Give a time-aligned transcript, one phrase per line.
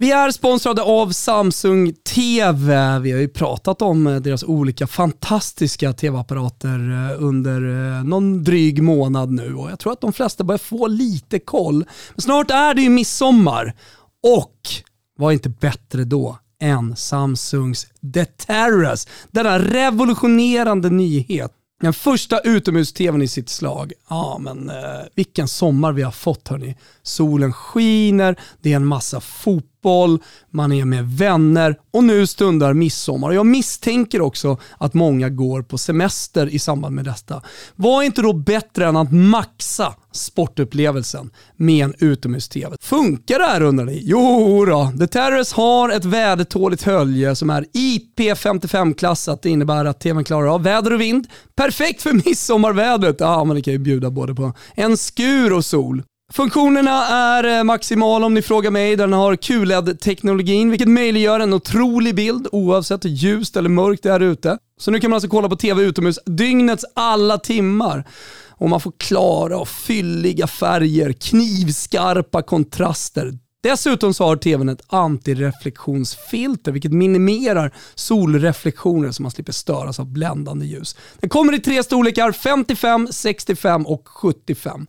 [0.00, 2.98] Vi är sponsrade av Samsung TV.
[2.98, 8.82] Vi har ju pratat om eh, deras olika fantastiska TV-apparater eh, under eh, någon dryg
[8.82, 11.84] månad nu och jag tror att de flesta börjar få lite koll.
[12.14, 13.74] Men snart är det ju midsommar
[14.22, 14.68] och
[15.16, 19.08] var inte bättre då än Samsungs The Terrace.
[19.30, 21.52] Denna revolutionerande nyhet.
[21.80, 23.92] Den första utomhus-tvn i sitt slag.
[24.08, 24.74] Ja men eh,
[25.14, 26.76] vilken sommar vi har fått hörni.
[27.02, 29.68] Solen skiner, det är en massa fotboll,
[30.50, 33.32] man är med vänner och nu stundar midsommar.
[33.32, 37.42] Jag misstänker också att många går på semester i samband med detta.
[37.76, 42.76] Var inte då bättre än att maxa sportupplevelsen med en utomhus-TV?
[42.80, 44.00] Funkar det här undrar ni?
[44.04, 44.92] Jo då.
[44.98, 49.42] The Terrace har ett vädertåligt hölje som är IP55-klassat.
[49.42, 51.26] Det innebär att TVn klarar av väder och vind.
[51.56, 53.16] Perfekt för midsommarvädret.
[53.18, 56.02] Ja, men det kan ju bjuda både på en skur och sol.
[56.32, 58.96] Funktionerna är eh, maximal maximala om ni frågar mig.
[58.96, 64.20] Den har QLED-teknologin vilket möjliggör en otrolig bild oavsett hur ljust eller mörkt det är
[64.20, 64.58] ute.
[64.80, 68.04] Så nu kan man alltså kolla på TV utomhus dygnets alla timmar.
[68.50, 73.32] Och man får klara och fylliga färger, knivskarpa kontraster.
[73.62, 80.66] Dessutom så har tvn ett antireflektionsfilter vilket minimerar solreflektioner så man slipper störas av bländande
[80.66, 80.96] ljus.
[81.20, 84.86] Den kommer i tre storlekar, 55, 65 och 75.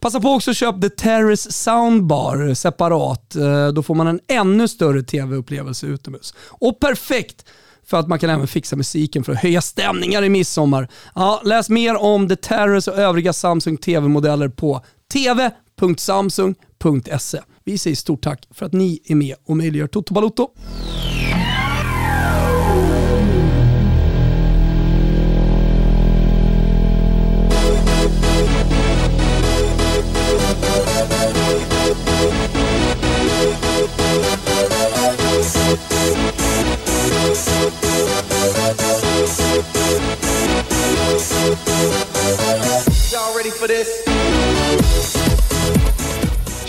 [0.00, 3.36] Passa på också att köpa The Terrace Soundbar separat.
[3.36, 6.34] Eh, då får man en ännu större tv-upplevelse utomhus.
[6.48, 7.44] Och perfekt
[7.86, 10.88] för att man kan även fixa musiken för att höja stämningar i midsommar.
[11.14, 14.84] Ja, läs mer om The Terrace och övriga Samsung TV-modeller på
[16.80, 17.40] tv.samsung.se.
[17.64, 20.48] Vi säger stort tack för att ni är med och möjliggör Toto Balotto.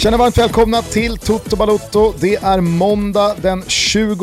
[0.02, 2.14] Känner varmt välkomna till Toto Balotto.
[2.20, 4.20] Det är måndag den 21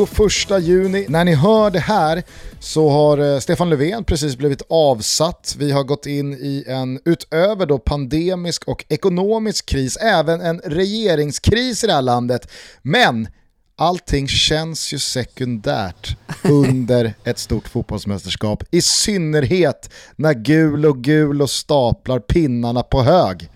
[0.61, 1.05] juni.
[1.09, 2.23] När ni hör det här
[2.59, 5.55] så har eh, Stefan Löfven precis blivit avsatt.
[5.59, 11.83] Vi har gått in i en, utöver då pandemisk och ekonomisk kris, även en regeringskris
[11.83, 12.51] i det här landet.
[12.81, 13.27] Men
[13.77, 18.63] allting känns ju sekundärt under ett stort fotbollsmästerskap.
[18.71, 23.49] I synnerhet när gul och gul och staplar pinnarna på hög.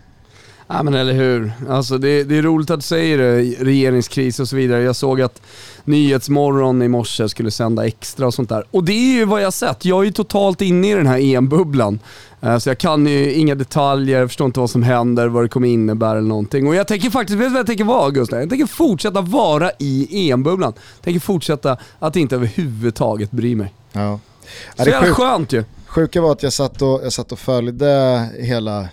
[0.68, 1.54] Ja men eller hur.
[1.70, 4.84] Alltså det, det, är roligt att du säger det, regeringskris och så vidare.
[4.84, 5.42] Jag såg att
[5.84, 8.64] Nyhetsmorgon i morse skulle sända extra och sånt där.
[8.72, 9.86] Och det är ju vad jag sett.
[9.86, 12.00] Jag är ju totalt inne i den här EM-bubblan.
[12.42, 15.50] Eh, så jag kan ju inga detaljer, jag förstår inte vad som händer, vad det
[15.50, 16.68] kommer innebära eller någonting.
[16.68, 18.40] Och jag tänker faktiskt, vet du vad jag tänker vara Gustav?
[18.40, 20.74] Jag tänker fortsätta vara i EM-bubblan.
[20.76, 23.74] Jag tänker fortsätta att inte överhuvudtaget bry mig.
[23.92, 24.20] Ja.
[24.78, 25.64] Så jävla skönt ju.
[25.88, 28.88] Sjuka var att jag satt och, jag satt och följde hela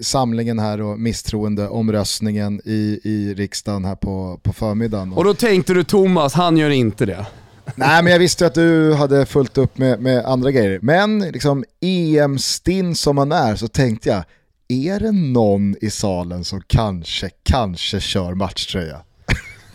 [0.00, 5.12] samlingen här och misstroendeomröstningen i, i riksdagen här på, på förmiddagen.
[5.12, 7.26] Och då tänkte du Thomas, han gör inte det.
[7.74, 10.78] Nej men jag visste att du hade fullt upp med, med andra grejer.
[10.82, 14.24] Men liksom EM-stinn som man är så tänkte jag,
[14.68, 19.00] är det någon i salen som kanske, kanske kör matchtröja?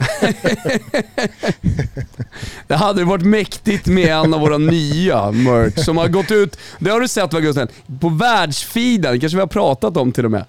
[2.67, 6.89] det hade varit mäktigt med en av våra nya merch som har gått ut, det
[6.89, 7.67] har du sett va Gusten?
[7.99, 10.45] På världsfeeden, kanske vi har pratat om till och med.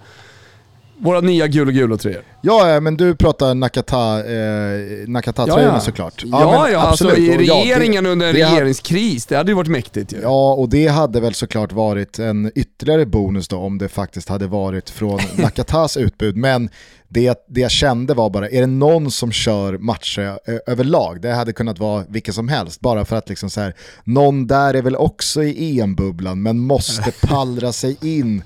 [1.03, 2.21] Våra nya gul och gula tröjor.
[2.41, 5.79] Ja, men du pratar Nakata, eh, Nakata-tröjorna ja, ja.
[5.79, 6.23] såklart.
[6.25, 9.55] Ja, ja, ja alltså i regeringen ja, det, under en det regeringskris, det hade ju
[9.55, 10.19] varit mäktigt ju.
[10.21, 14.47] Ja, och det hade väl såklart varit en ytterligare bonus då om det faktiskt hade
[14.47, 16.37] varit från Nakatas utbud.
[16.37, 16.69] Men
[17.07, 21.21] det, det jag kände var bara, är det någon som kör matcher överlag?
[21.21, 24.73] Det hade kunnat vara vilken som helst, bara för att liksom så här, någon där
[24.73, 28.43] är väl också i EM-bubblan men måste pallra sig in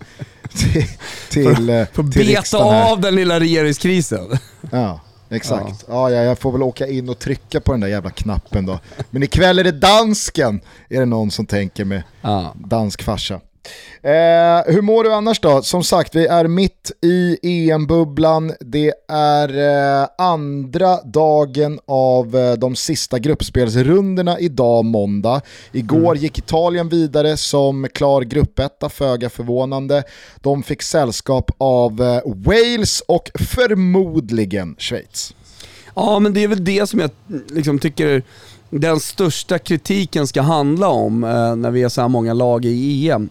[0.74, 0.86] till,
[1.30, 4.26] till, för, för till beta av den lilla regeringskrisen.
[4.72, 5.02] Ja.
[5.30, 5.86] Exakt.
[5.88, 6.12] Ja.
[6.12, 6.24] ja.
[6.24, 8.80] jag får väl åka in och trycka på den där jävla knappen då.
[9.10, 12.54] Men ikväll är det dansken, är det någon som tänker med ja.
[12.56, 13.40] dansk farsa.
[14.02, 15.62] Eh, hur mår du annars då?
[15.62, 18.54] Som sagt, vi är mitt i EM-bubblan.
[18.60, 19.50] Det är
[20.02, 25.42] eh, andra dagen av eh, de sista gruppspelsrundorna idag måndag.
[25.72, 26.24] Igår mm.
[26.24, 30.04] gick Italien vidare som klar gruppetta, föga förvånande.
[30.42, 35.34] De fick sällskap av eh, Wales och förmodligen Schweiz.
[35.96, 37.10] Ja, men det är väl det som jag
[37.48, 38.24] liksom tycker
[38.70, 43.10] den största kritiken ska handla om eh, när vi är så här många lag i
[43.10, 43.30] EM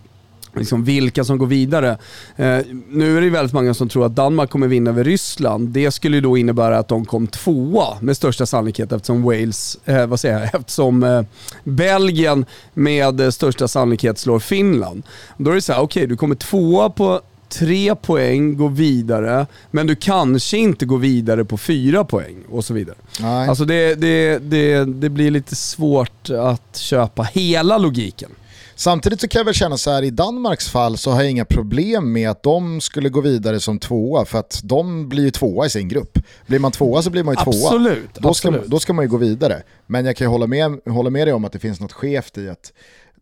[0.57, 1.99] liksom vilka som går vidare.
[2.37, 2.59] Eh,
[2.89, 5.69] nu är det väldigt många som tror att Danmark kommer vinna över Ryssland.
[5.69, 10.21] Det skulle då innebära att de kom tvåa med största sannolikhet eftersom Wales, eh, vad
[10.21, 11.23] säger jag, eftersom eh,
[11.65, 12.45] Belgien
[12.75, 15.03] med största sannolikhet slår Finland.
[15.37, 19.47] Då är det så här, okej okay, du kommer tvåa på tre poäng, gå vidare,
[19.71, 22.97] men du kanske inte går vidare på fyra poäng och så vidare.
[23.21, 23.49] Nej.
[23.49, 28.31] Alltså det, det, det, det blir lite svårt att köpa hela logiken.
[28.79, 31.45] Samtidigt så kan jag väl känna så här, i Danmarks fall så har jag inga
[31.45, 35.67] problem med att de skulle gå vidare som tvåa, för att de blir ju tvåa
[35.67, 36.19] i sin grupp.
[36.47, 37.67] Blir man tvåa så blir man ju tvåa.
[37.67, 38.71] Absolut, då, ska, absolut.
[38.71, 39.63] då ska man ju gå vidare.
[39.87, 42.39] Men jag kan ju hålla med, hålla med dig om att det finns något skevt
[42.39, 42.73] i att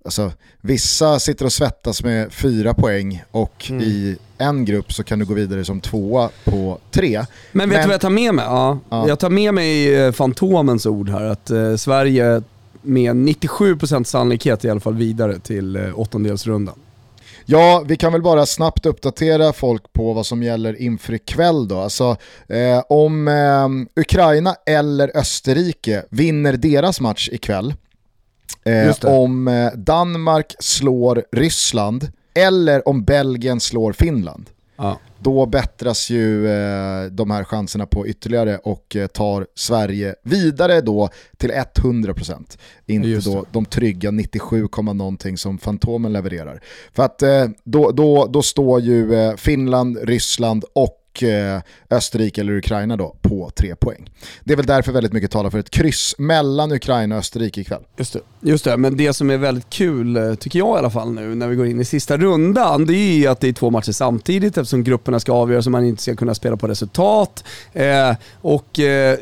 [0.06, 3.82] Alltså, vissa sitter och svettas med fyra poäng och mm.
[3.82, 7.24] i en grupp så kan du gå vidare som tvåa på tre.
[7.52, 7.82] Men vet Men...
[7.82, 8.44] du vad jag tar med mig?
[8.44, 8.78] Ja.
[8.88, 9.08] ja.
[9.08, 12.42] Jag tar med mig eh, Fantomens ord här, att eh, Sverige
[12.84, 16.74] med 97% sannolikhet i alla fall vidare till eh, åttondelsrundan.
[17.46, 21.80] Ja, vi kan väl bara snabbt uppdatera folk på vad som gäller inför ikväll då.
[21.80, 22.16] Alltså,
[22.48, 27.74] eh, om eh, Ukraina eller Österrike vinner deras match ikväll,
[28.64, 36.48] eh, om eh, Danmark slår Ryssland eller om Belgien slår Finland, ja då bättras ju
[36.48, 42.58] eh, de här chanserna på ytterligare och eh, tar Sverige vidare då till 100%.
[42.86, 46.62] Inte då de trygga 97, någonting som Fantomen levererar.
[46.92, 52.40] För att eh, då, då, då står ju eh, Finland, Ryssland och och eh, Österrike
[52.40, 54.10] eller Ukraina då på tre poäng.
[54.44, 57.82] Det är väl därför väldigt mycket talar för ett kryss mellan Ukraina och Österrike ikväll.
[57.96, 58.20] Just det.
[58.40, 61.34] Just det, men det som är väldigt kul, eh, tycker jag i alla fall nu,
[61.34, 63.92] när vi går in i sista rundan, det är ju att det är två matcher
[63.92, 67.44] samtidigt eftersom grupperna ska avgöras och man inte ska kunna spela på resultat.
[67.72, 69.18] Eh, och eh,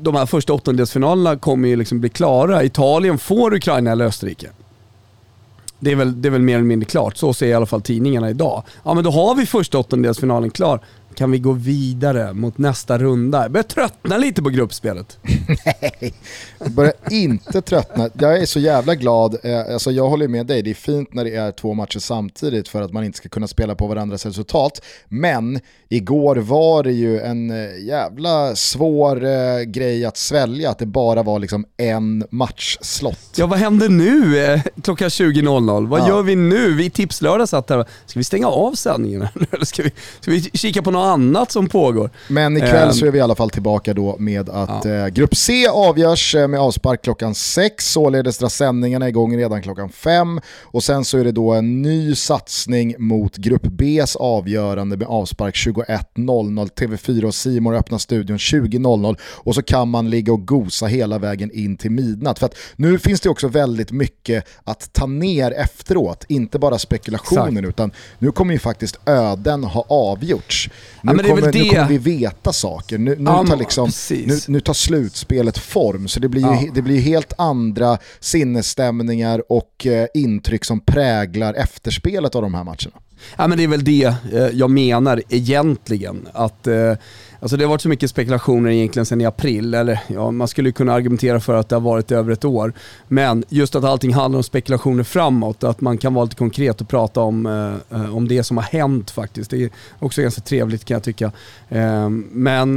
[0.00, 2.64] de här första åttondelsfinalerna kommer ju liksom bli klara.
[2.64, 4.48] Italien får Ukraina eller Österrike.
[5.78, 7.82] Det är, väl, det är väl mer eller mindre klart, så ser i alla fall
[7.82, 8.62] tidningarna idag.
[8.84, 10.80] Ja men då har vi första åttondelsfinalen klar
[11.16, 13.42] kan vi gå vidare mot nästa runda?
[13.42, 15.18] Jag börjar tröttna lite på gruppspelet.
[15.64, 16.14] Nej,
[16.58, 18.10] jag börjar inte tröttna.
[18.18, 19.36] Jag är så jävla glad.
[19.42, 22.68] Eh, alltså jag håller med dig, det är fint när det är två matcher samtidigt
[22.68, 24.80] för att man inte ska kunna spela på varandras resultat.
[25.08, 30.86] Men igår var det ju en eh, jävla svår eh, grej att svälja att det
[30.86, 33.34] bara var liksom en matchslott.
[33.36, 35.88] Ja, vad händer nu klockan 20.00?
[35.88, 36.08] Vad ja.
[36.08, 36.74] gör vi nu?
[36.74, 37.84] Vi tipslördag satt där.
[38.06, 41.68] Ska vi stänga av sändningen eller ska vi, ska vi kika på något annat som
[41.68, 42.10] pågår.
[42.28, 44.90] Men ikväll så är vi i alla fall tillbaka då med att ja.
[44.90, 49.88] eh, Grupp C avgörs eh, med avspark klockan 6, således drar sändningarna igång redan klockan
[49.88, 55.08] 5 och sen så är det då en ny satsning mot Grupp Bs avgörande med
[55.08, 56.70] avspark 21.00.
[56.74, 61.50] TV4 och Simor öppnar studion 20.00 och så kan man ligga och gosa hela vägen
[61.52, 62.38] in till midnatt.
[62.38, 67.56] För att nu finns det också väldigt mycket att ta ner efteråt, inte bara spekulationen
[67.56, 67.68] Exakt.
[67.68, 70.70] utan nu kommer ju faktiskt öden ha avgjorts.
[71.04, 72.98] Nu, ja, kommer, nu kommer vi veta saker.
[72.98, 76.08] Nu, nu, ja, tar liksom, nu, nu, tar slutspelet form.
[76.08, 76.62] Så det blir, ja.
[76.62, 82.64] ju, det blir helt andra sinnesstämningar och eh, intryck som präglar efterspelet av de här
[82.64, 83.00] matcherna.
[83.36, 86.28] Ja, men det är väl det eh, jag menar egentligen.
[86.32, 86.94] Att eh,
[87.44, 90.72] Alltså det har varit så mycket spekulationer egentligen sedan i april, eller ja, man skulle
[90.72, 92.72] kunna argumentera för att det har varit över ett år.
[93.08, 96.88] Men just att allting handlar om spekulationer framåt, att man kan vara lite konkret och
[96.88, 97.46] prata om,
[97.90, 99.50] eh, om det som har hänt faktiskt.
[99.50, 101.32] Det är också ganska trevligt kan jag tycka.
[102.30, 102.76] Men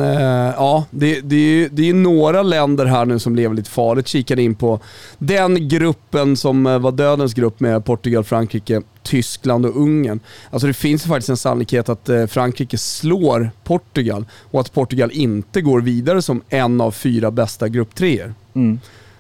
[0.58, 4.08] ja, det, det, är, det är några länder här nu som lever lite farligt.
[4.08, 4.80] Kikade in på
[5.18, 10.20] den gruppen som var dödens grupp med Portugal, Frankrike, Tyskland och Ungern.
[10.50, 15.62] Alltså det finns faktiskt en sannolikhet att eh, Frankrike slår Portugal och att Portugal inte
[15.62, 18.34] går vidare som en av fyra bästa grupptreor.
[18.54, 18.80] Mm.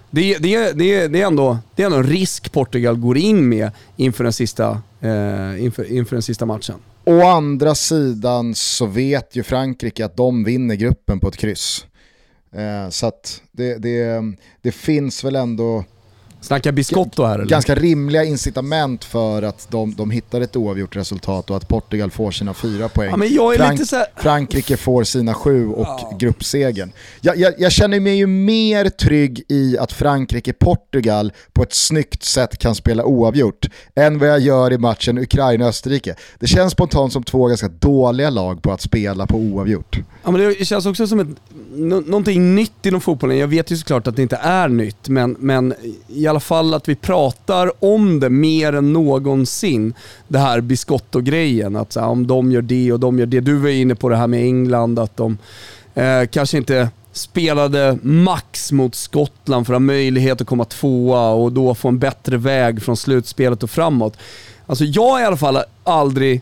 [0.09, 3.71] Det, det, det, det, är ändå, det är ändå en risk Portugal går in med
[3.95, 6.75] inför den sista, eh, inför, inför den sista matchen.
[7.03, 11.85] Å andra sidan så vet ju Frankrike att de vinner gruppen på ett kryss.
[12.51, 14.21] Eh, så att det, det,
[14.61, 15.83] det finns väl ändå
[16.41, 17.49] Snackar Biscotto här eller?
[17.49, 22.31] Ganska rimliga incitament för att de, de hittar ett oavgjort resultat och att Portugal får
[22.31, 23.09] sina fyra poäng.
[23.09, 26.17] Ja, men jag är Frank, lite så Frankrike får sina sju och ja.
[26.19, 26.91] gruppsegen.
[27.21, 32.57] Jag, jag, jag, känner mig ju mer trygg i att Frankrike-Portugal på ett snyggt sätt
[32.57, 33.65] kan spela oavgjort
[33.95, 36.15] än vad jag gör i matchen Ukraina-Österrike.
[36.39, 39.99] Det känns spontant som två ganska dåliga lag på att spela på oavgjort.
[40.23, 41.27] Ja, men det känns också som ett,
[42.07, 43.37] någonting nytt inom fotbollen.
[43.37, 45.73] Jag vet ju såklart att det inte är nytt, men, men
[46.27, 49.93] i alla fall att vi pratar om det mer än någonsin.
[50.27, 53.39] Det här Biscotto-grejen, att så här, om de gör det och de gör det.
[53.39, 55.37] Du var inne på det här med England, att de
[55.93, 61.51] eh, kanske inte spelade max mot Skottland för att ha möjlighet att komma tvåa och
[61.51, 64.17] då få en bättre väg från slutspelet och framåt.
[64.65, 66.41] Alltså jag har i alla fall aldrig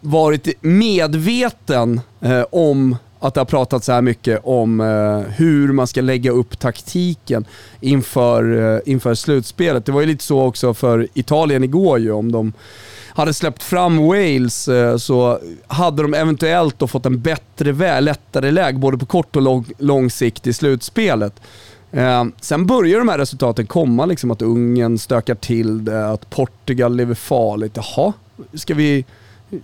[0.00, 5.86] varit medveten eh, om att det har pratats så här mycket om eh, hur man
[5.86, 7.44] ska lägga upp taktiken
[7.80, 9.86] inför, eh, inför slutspelet.
[9.86, 12.52] Det var ju lite så också för Italien igår ju, om de
[13.08, 18.50] hade släppt fram Wales eh, så hade de eventuellt då fått en bättre väg, lättare
[18.50, 21.40] läge både på kort och lång, lång sikt i slutspelet.
[21.92, 26.96] Eh, sen börjar de här resultaten komma, liksom att Ungern stökar till det, att Portugal
[26.96, 27.76] lever farligt.
[27.76, 28.12] Jaha,
[28.54, 29.04] ska vi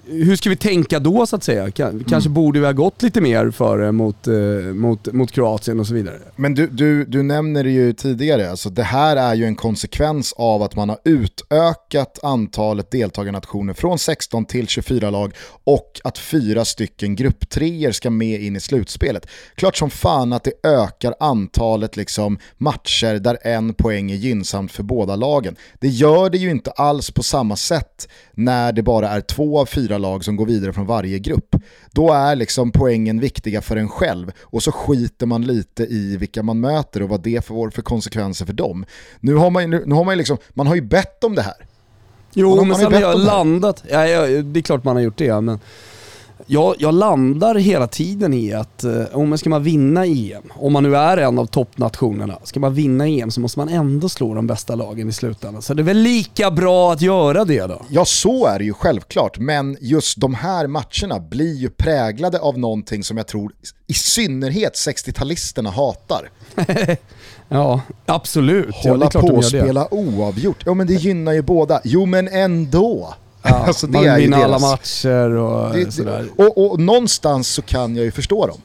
[0.06, 1.70] hur ska vi tänka då så att säga?
[1.70, 2.34] Kanske mm.
[2.34, 4.34] borde vi ha gått lite mer före mot, eh,
[4.74, 6.18] mot, mot Kroatien och så vidare.
[6.36, 10.32] Men du, du, du nämner det ju tidigare, alltså det här är ju en konsekvens
[10.32, 15.34] av att man har utökat antalet deltagarnationer från 16 till 24 lag
[15.64, 19.26] och att fyra stycken grupptreor ska med in i slutspelet.
[19.54, 24.82] Klart som fan att det ökar antalet liksom matcher där en poäng är gynnsamt för
[24.82, 25.56] båda lagen.
[25.80, 29.66] Det gör det ju inte alls på samma sätt när det bara är två av
[29.74, 31.56] fyra lag som går vidare från varje grupp.
[31.90, 36.42] Då är liksom poängen viktiga för en själv och så skiter man lite i vilka
[36.42, 38.84] man möter och vad det får för konsekvenser för dem.
[39.20, 41.66] Nu har man, nu har man, liksom, man har ju bett om det här.
[42.34, 45.18] Jo, man, men sen har jag landat, ja, ja, det är klart man har gjort
[45.18, 45.60] det, men
[46.46, 50.72] jag, jag, landar hela tiden i att eh, om man ska man vinna EM, om
[50.72, 54.34] man nu är en av toppnationerna, ska man vinna EM så måste man ändå slå
[54.34, 55.62] de bästa lagen i slutändan.
[55.62, 57.82] Så det är väl lika bra att göra det då?
[57.88, 62.58] Ja, så är det ju självklart, men just de här matcherna blir ju präglade av
[62.58, 63.52] någonting som jag tror
[63.86, 66.30] i synnerhet 60-talisterna hatar.
[67.48, 68.74] ja, absolut.
[68.74, 70.62] Hålla ja, på och spela oavgjort.
[70.66, 71.80] Ja, men det gynnar ju båda.
[71.84, 73.14] Jo, men ändå.
[73.42, 76.28] Ja, alltså det man vinna alla matcher och det, sådär.
[76.36, 78.60] Och, och någonstans så kan jag ju förstå dem.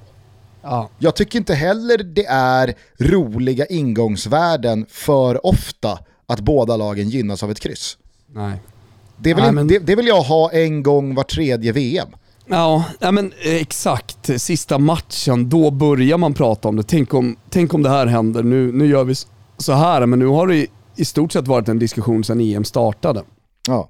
[0.62, 0.90] Ja.
[1.00, 7.52] Jag tycker inte heller det är roliga ingångsvärden för ofta att båda lagen gynnas av
[7.52, 7.98] ett kryss.
[8.34, 8.62] Nej.
[9.18, 9.68] Det vill, Nej, men...
[9.68, 12.08] det, det vill jag ha en gång var tredje VM.
[12.50, 14.42] Ja, men eh, exakt.
[14.42, 16.84] Sista matchen, då börjar man prata om det.
[16.84, 18.44] Tänk om, tänk om det här händer.
[18.44, 19.16] Nu, nu gör vi
[19.58, 23.24] så här, men nu har det i stort sett varit en diskussion sedan EM startade.
[23.68, 23.90] Ja.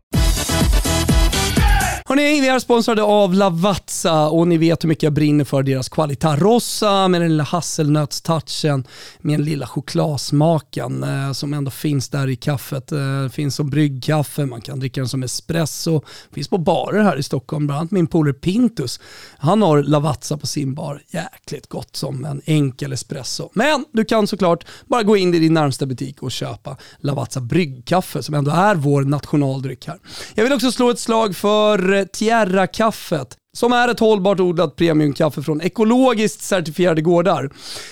[2.10, 5.90] Hörrni, vi är sponsrade av Lavazza och ni vet hur mycket jag brinner för deras
[5.90, 8.88] Qualita Rossa med den lilla hasselnötstouchen
[9.20, 12.92] med den lilla chokladsmaken eh, som ändå finns där i kaffet.
[12.92, 16.02] Eh, finns som bryggkaffe, man kan dricka den som espresso.
[16.34, 19.00] Finns på barer här i Stockholm, bland annat min polare Pintus.
[19.38, 21.02] Han har Lavazza på sin bar.
[21.08, 23.50] Jäkligt gott som en enkel espresso.
[23.54, 28.24] Men du kan såklart bara gå in i din närmsta butik och köpa Lavazza bryggkaffe
[28.24, 30.00] som ändå är vår nationaldryck här.
[30.36, 35.62] Jag vill också slå ett slag för Tierra-kaffet som är ett hållbart odlat premiumkaffe från
[35.62, 37.50] ekologiskt certifierade gårdar.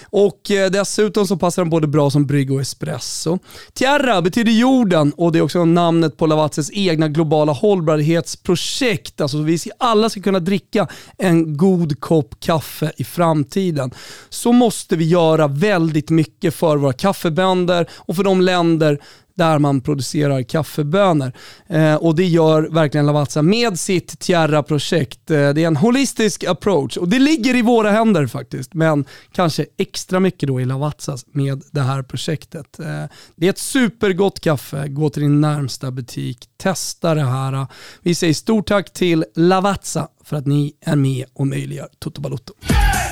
[0.09, 3.39] Och eh, dessutom så passar den både bra som brygg och espresso.
[3.73, 9.21] Tierra betyder jorden och det är också namnet på Lavazzes egna globala hållbarhetsprojekt.
[9.21, 13.91] Alltså vi alla ska kunna dricka en god kopp kaffe i framtiden.
[14.29, 18.99] Så måste vi göra väldigt mycket för våra kaffebönder och för de länder
[19.35, 21.31] där man producerar kaffebönor.
[21.67, 25.31] Eh, och det gör verkligen Lavazza med sitt Tierra-projekt.
[25.31, 29.65] Eh, det är en holistisk approach och det ligger i våra händer faktiskt, men kanske
[29.77, 32.79] extra mycket då i Lavazzas med det här projektet.
[32.79, 33.03] Eh,
[33.35, 37.67] det är ett supergott kaffe, gå till din närmsta butik, testa det här.
[38.01, 42.53] Vi säger stort tack till Lavazza för att ni är med och möjliggör Toto Balotto.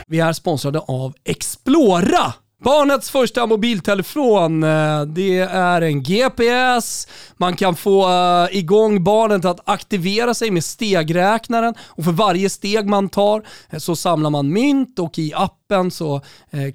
[0.07, 7.75] Vi är sponsrade av Explora Barnets första mobiltelefon, eh, det är en GPS, man kan
[7.75, 13.43] få eh, igång barnet att aktivera sig med stegräknaren och för varje steg man tar
[13.69, 16.21] eh, så samlar man mynt och i appen så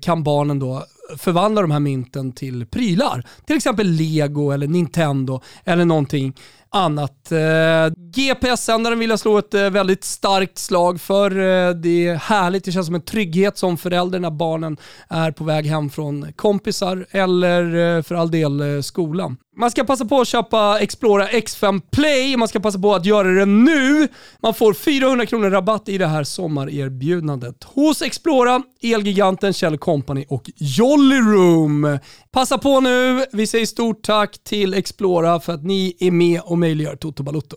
[0.01, 0.85] kan barnen då
[1.19, 3.25] förvandla de här mynten till prylar.
[3.47, 6.35] Till exempel Lego eller Nintendo eller någonting
[6.71, 7.33] annat.
[7.33, 11.31] Eh, GPS-sändaren vill jag slå ett eh, väldigt starkt slag för.
[11.31, 14.77] Eh, det är härligt, det känns som en trygghet som förälder när barnen
[15.09, 19.37] är på väg hem från kompisar eller för all del skolan.
[19.59, 23.29] Man ska passa på att köpa Explora X5 Play, man ska passa på att göra
[23.29, 24.09] det nu.
[24.43, 30.51] Man får 400 kronor rabatt i det här sommarerbjudandet hos Explora, Elgiganten, Kjell Company och
[30.57, 31.99] Jolly Room.
[32.31, 36.58] Passa på nu, vi säger stort tack till Explora för att ni är med och
[36.59, 37.57] möjliggör Toto Balotto.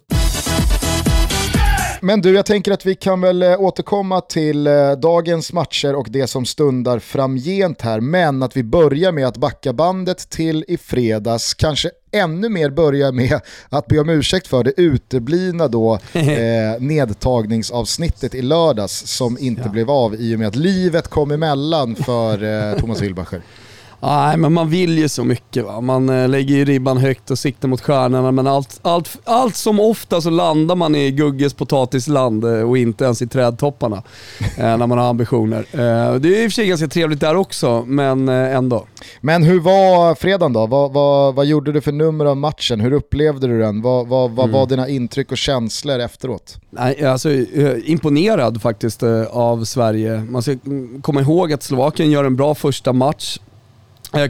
[2.04, 6.08] Men du, jag tänker att vi kan väl eh, återkomma till eh, dagens matcher och
[6.10, 8.00] det som stundar framgent här.
[8.00, 11.54] Men att vi börjar med att backa bandet till i fredags.
[11.54, 13.40] Kanske ännu mer börja med
[13.70, 19.70] att be om ursäkt för det uteblivna då eh, nedtagningsavsnittet i lördags som inte ja.
[19.70, 23.42] blev av i och med att livet kom emellan för eh, Thomas Wilbacher.
[24.04, 25.66] Nej, men man vill ju så mycket.
[25.66, 25.82] Va?
[25.82, 29.80] Man eh, lägger ju ribban högt och siktar mot stjärnorna, men allt, allt, allt som
[29.80, 34.04] ofta så landar man i Gugges potatisland eh, och inte ens i trädtopparna
[34.58, 35.66] eh, när man har ambitioner.
[36.20, 38.86] Det är i och för sig ganska trevligt där också, men ändå.
[39.22, 40.68] Men hur var fredagen då?
[40.68, 42.80] Vad, vad, vad gjorde du för nummer av matchen?
[42.80, 43.82] Hur upplevde du den?
[43.82, 44.60] Vad, vad, vad mm.
[44.60, 46.58] var dina intryck och känslor efteråt?
[46.70, 47.30] Nej, alltså,
[47.84, 50.24] imponerad faktiskt av Sverige.
[50.30, 50.56] Man ska
[51.02, 53.40] komma ihåg att Slovakien gör en bra första match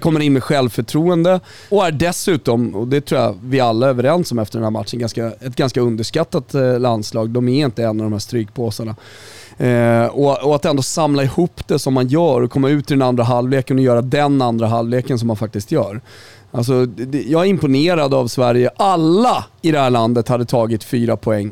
[0.02, 4.32] kommer in med självförtroende och är dessutom, och det tror jag vi alla är överens
[4.32, 7.30] om efter den här matchen, ganska, ett ganska underskattat eh, landslag.
[7.30, 8.96] De är inte en av de här strykpåsarna.
[9.58, 12.94] Eh, och, och, att ändå samla ihop det som man gör och komma ut i
[12.94, 16.02] den andra halvleken och göra den andra halvleken som man faktiskt gör.
[16.52, 18.70] Alltså, det, jag är imponerad av Sverige.
[18.78, 21.52] Alla i det här landet hade tagit fyra poäng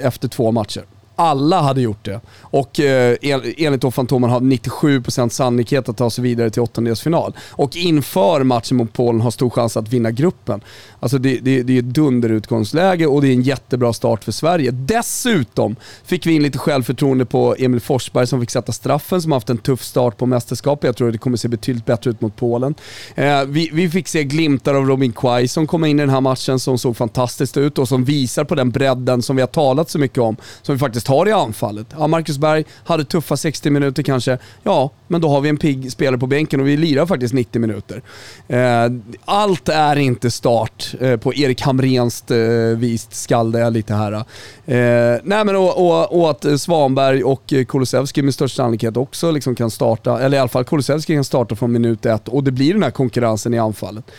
[0.00, 0.82] efter två matcher
[1.16, 2.20] alla hade gjort det.
[2.40, 3.16] Och eh,
[3.56, 7.32] enligt då Fantomen har 97% sannolikhet att ta sig vidare till åttondelsfinal.
[7.50, 10.60] Och inför matchen mot Polen har stor chans att vinna gruppen.
[11.00, 14.70] Alltså det, det, det är ett dunderutgångsläge och det är en jättebra start för Sverige.
[14.70, 19.50] Dessutom fick vi in lite självförtroende på Emil Forsberg som fick sätta straffen, som haft
[19.50, 20.84] en tuff start på mästerskapet.
[20.84, 22.74] Jag tror att det kommer se betydligt bättre ut mot Polen.
[23.14, 26.20] Eh, vi, vi, fick se glimtar av Robin Quaison som kom in i den här
[26.20, 29.90] matchen som såg fantastiskt ut och som visar på den bredden som vi har talat
[29.90, 31.86] så mycket om, som vi faktiskt tar i anfallet.
[31.98, 34.38] Ja, Marcus Berg hade tuffa 60 minuter kanske.
[34.62, 37.60] Ja, men då har vi en pigg spelare på bänken och vi lirar faktiskt 90
[37.60, 38.02] minuter.
[38.48, 38.90] Eh,
[39.24, 42.30] allt är inte start eh, på Erik Hamrens vis.
[42.30, 44.24] Eh, vist, jag lite här.
[45.24, 49.70] Nej men och, och, och, att Svanberg och Kulusevski med största sannolikhet också liksom kan
[49.70, 52.82] starta, eller i alla fall Kulusevski kan starta från minut ett och det blir den
[52.82, 54.10] här konkurrensen i anfallet.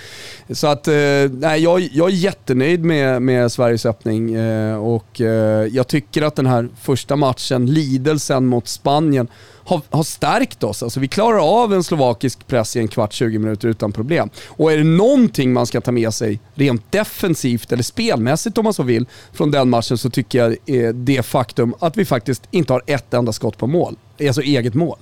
[0.50, 0.88] Så att,
[1.32, 4.38] nej, jag, jag är jättenöjd med, med Sveriges öppning
[4.78, 5.20] och
[5.72, 9.28] jag tycker att den här första matchen, lidelsen mot Spanien,
[9.66, 10.84] har, har stärkt oss.
[10.84, 14.30] Alltså vi klarar av en slovakisk press i en kvart, 20 minuter utan problem.
[14.48, 18.74] Och är det någonting man ska ta med sig rent defensivt eller spelmässigt om man
[18.74, 22.74] så vill från den matchen så tycker jag är det faktum att vi faktiskt inte
[22.74, 23.96] har ett enda skott på mål.
[24.20, 24.98] Alltså eget mål.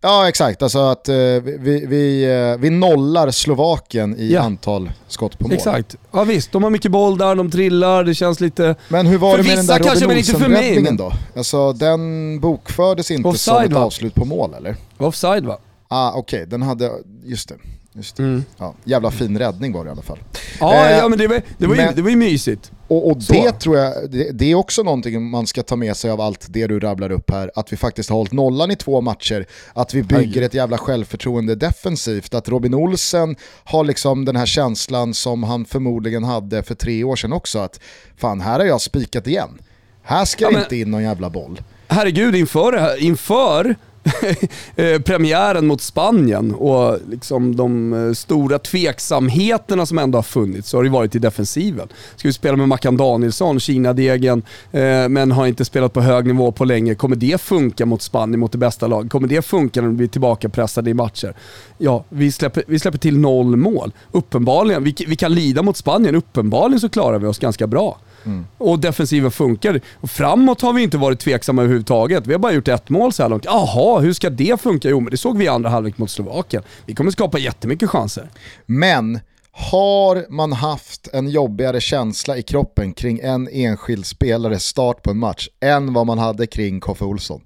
[0.00, 4.40] Ja exakt, alltså att uh, vi, vi, uh, vi nollar Slovakien i ja.
[4.40, 5.52] antal skott på mål.
[5.52, 8.74] Exakt, ja visst de har mycket boll där, de trillar, det känns lite...
[8.88, 11.12] Men hur var det med den där Robin Olsen-räddningen då?
[11.36, 13.80] Alltså den bokfördes inte offside, som ett va?
[13.80, 14.76] avslut på mål eller?
[14.98, 15.58] Offside va?
[15.88, 16.50] Ah okej, okay.
[16.50, 16.90] den hade,
[17.24, 17.54] just det.
[17.98, 18.44] Just mm.
[18.58, 20.18] ja, jävla fin räddning var det i alla fall.
[20.60, 22.72] Ja, eh, ja men det var, det var, ju, det var ju mysigt.
[22.88, 26.10] Och, och det tror jag, det, det, är också någonting man ska ta med sig
[26.10, 27.50] av allt det du rabblar upp här.
[27.54, 31.54] Att vi faktiskt har hållit nollan i två matcher, att vi bygger ett jävla självförtroende
[31.54, 37.04] defensivt, att Robin Olsen har liksom den här känslan som han förmodligen hade för tre
[37.04, 37.80] år sedan också, att
[38.16, 39.58] fan här har jag spikat igen.
[40.02, 41.62] Här ska ja, det inte in någon jävla boll.
[41.88, 43.74] Herregud, inför, inför Eh,
[44.76, 50.76] Eh, premiären mot Spanien och liksom de eh, stora tveksamheterna som ändå har funnits så
[50.78, 51.88] har det varit i defensiven.
[52.16, 54.42] Ska vi spela med Mackan Danielsson, Kina-degen,
[54.72, 56.94] eh, men har inte spelat på hög nivå på länge.
[56.94, 59.10] Kommer det funka mot Spanien, mot det bästa laget?
[59.10, 61.34] Kommer det funka när vi blir tillbakapressade i matcher?
[61.78, 63.92] Ja, vi släpper, vi släpper till noll mål.
[64.12, 67.98] Uppenbarligen, vi, vi kan lida mot Spanien, uppenbarligen så klarar vi oss ganska bra.
[68.24, 68.46] Mm.
[68.58, 69.80] Och defensiven funkar.
[70.00, 72.26] Och framåt har vi inte varit tveksamma överhuvudtaget.
[72.26, 73.44] Vi har bara gjort ett mål så här långt.
[73.44, 74.88] Jaha, hur ska det funka?
[74.88, 76.62] Jo, men det såg vi i andra halvlek mot Slovakien.
[76.86, 78.28] Vi kommer skapa jättemycket chanser.
[78.66, 79.20] Men
[79.52, 85.18] har man haft en jobbigare känsla i kroppen kring en enskild spelares start på en
[85.18, 87.40] match än vad man hade kring Koffe Olsson?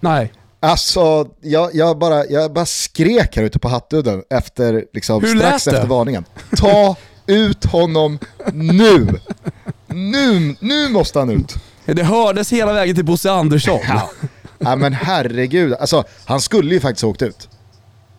[0.00, 0.32] Nej.
[0.60, 5.86] Alltså, jag, jag, bara, jag bara skrek här ute på Hattudden efter, liksom, strax efter
[5.86, 6.24] varningen.
[6.56, 8.18] Ta ut honom
[8.52, 9.20] nu!
[9.86, 11.54] Nu, nu måste han ut.
[11.84, 13.80] Det hördes hela vägen till Bosse Andersson.
[13.88, 14.10] Ja.
[14.58, 17.48] ja men herregud, alltså, han skulle ju faktiskt ha åkt ut.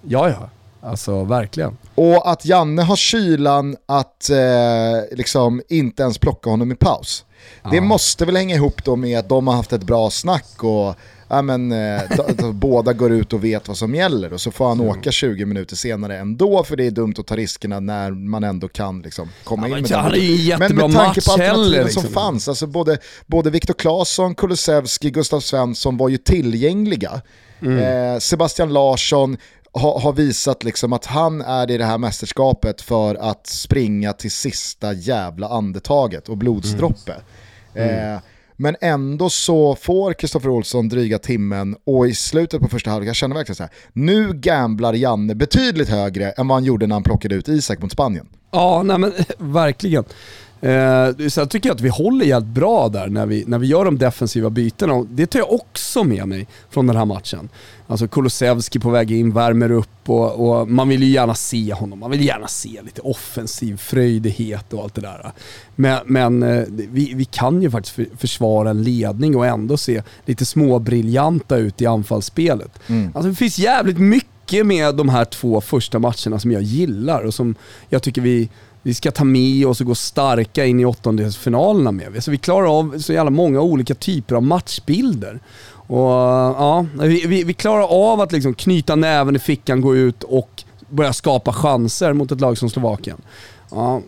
[0.01, 0.49] Ja, ja.
[0.81, 1.77] Alltså verkligen.
[1.95, 7.25] Och att Janne har kylan att eh, liksom inte ens plocka honom i paus.
[7.63, 7.69] Ja.
[7.69, 10.95] Det måste väl hänga ihop då med att de har haft ett bra snack och
[11.27, 12.01] ja, men, eh,
[12.53, 14.91] båda går ut och vet vad som gäller och så får han mm.
[14.91, 18.67] åka 20 minuter senare ändå för det är dumt att ta riskerna när man ändå
[18.67, 20.57] kan liksom, komma ja, in med ja, det.
[20.59, 22.03] Men med tanke på alternativen liksom.
[22.03, 27.21] som fanns, alltså både, både Viktor Claesson, Kulusevski, Gustav Svensson var ju tillgängliga.
[27.61, 27.77] Mm.
[27.77, 29.37] Eh, Sebastian Larsson,
[29.79, 34.93] har visat liksom att han är i det här mästerskapet för att springa till sista
[34.93, 37.15] jävla andetaget och blodsdroppe.
[37.75, 37.89] Mm.
[37.89, 38.13] Mm.
[38.13, 38.19] Eh,
[38.57, 43.15] men ändå så får Kristoffer Olsson dryga timmen och i slutet på första halvlek, jag
[43.15, 47.03] känner verkligen så här, nu gamblar Janne betydligt högre än vad han gjorde när han
[47.03, 48.27] plockade ut Isak mot Spanien.
[48.51, 50.03] Ja, nej men verkligen.
[50.61, 53.85] Eh, så jag tycker att vi håller jävligt bra där när vi, när vi gör
[53.85, 55.05] de defensiva bytena.
[55.09, 57.49] Det tar jag också med mig från den här matchen.
[57.87, 61.99] Alltså Kulusevski på väg in, värmer upp och, och, man vill ju gärna se honom.
[61.99, 65.31] Man vill gärna se lite offensiv fröjdighet och allt det där.
[65.75, 70.45] Men, men eh, vi, vi kan ju faktiskt försvara en ledning och ändå se lite
[70.45, 72.79] småbriljanta ut i anfallsspelet.
[72.87, 73.11] Mm.
[73.15, 77.33] Alltså det finns jävligt mycket med de här två första matcherna som jag gillar och
[77.33, 77.55] som
[77.89, 78.49] jag tycker vi
[78.83, 82.23] vi ska ta med oss och gå starka in i åttondelsfinalerna med.
[82.23, 85.39] Så vi klarar av så jävla många olika typer av matchbilder.
[85.69, 89.95] Och eh, ja, vi, vi, vi klarar av att liksom knyta näven i fickan, gå
[89.95, 93.21] ut och börja skapa chanser mot ett lag som Slovakien.
[93.71, 94.01] Ja,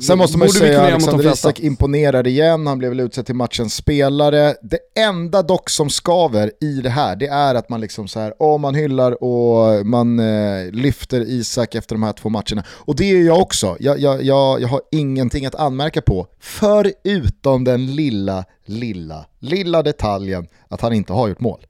[0.00, 3.34] Sen måste man ju säga att Alexander Isak imponerar igen, han blev väl utsedd till
[3.34, 4.54] matchens spelare.
[4.62, 8.34] Det enda dock som skaver i det här, det är att man liksom så här,
[8.38, 12.64] oh, man hyllar och man eh, lyfter Isak efter de här två matcherna.
[12.68, 17.64] Och det är jag också, jag, jag, jag, jag har ingenting att anmärka på, förutom
[17.64, 21.66] den lilla, lilla, lilla detaljen att han inte har gjort mål.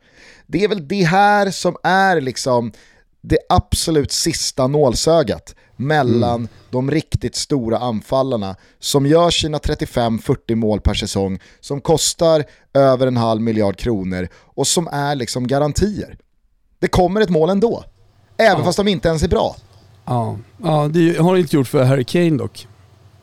[0.47, 2.73] Det är väl det här som är liksom
[3.29, 6.49] det absolut sista nålsögat mellan mm.
[6.71, 13.17] de riktigt stora anfallarna som gör sina 35-40 mål per säsong, som kostar över en
[13.17, 16.19] halv miljard kronor och som är liksom garantier.
[16.79, 17.85] Det kommer ett mål ändå,
[18.37, 18.65] även ja.
[18.65, 19.57] fast de inte ens är bra.
[20.05, 22.67] Ja, ja det har det inte gjort för Harry Kane dock.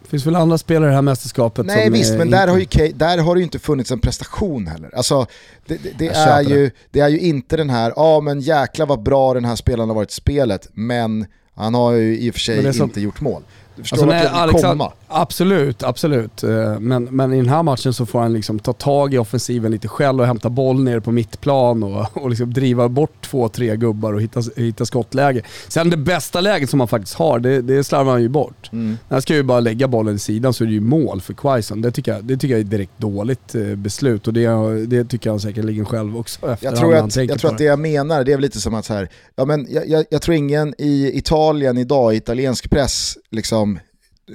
[0.05, 2.91] Det finns väl andra spelare i det här mästerskapet Nej visst, men där har, ju
[2.93, 4.95] där har det ju inte funnits en prestation heller.
[4.95, 5.25] Alltså,
[5.65, 8.85] det, det, det är, ju, det är ju inte den här, ja ah, men jäkla
[8.85, 12.33] vad bra den här spelaren har varit i spelet, men han har ju i och
[12.33, 12.83] för sig som...
[12.83, 13.41] inte gjort mål.
[13.75, 14.93] Du förstår alltså, vart jag vill komma?
[15.17, 16.43] Absolut, absolut.
[16.43, 19.71] Eh, men, men i den här matchen så får han liksom ta tag i offensiven
[19.71, 23.75] lite själv och hämta boll ner på mittplan och, och liksom driva bort två, tre
[23.75, 25.41] gubbar och hitta, hitta skottläge.
[25.67, 28.69] Sen det bästa läget som han faktiskt har, det, det slarvar han ju bort.
[28.73, 28.97] Mm.
[29.09, 31.81] Han ska ju bara lägga bollen i sidan så är det ju mål för Quaison.
[31.81, 35.05] Det tycker jag, det tycker jag är ett direkt dåligt eh, beslut och det, det
[35.05, 38.23] tycker han säkerligen själv också efter Jag tror, att, jag tror att det jag menar,
[38.23, 40.73] det är väl lite som att så här, ja men jag, jag, jag tror ingen
[40.77, 43.79] i Italien idag, italiensk press, liksom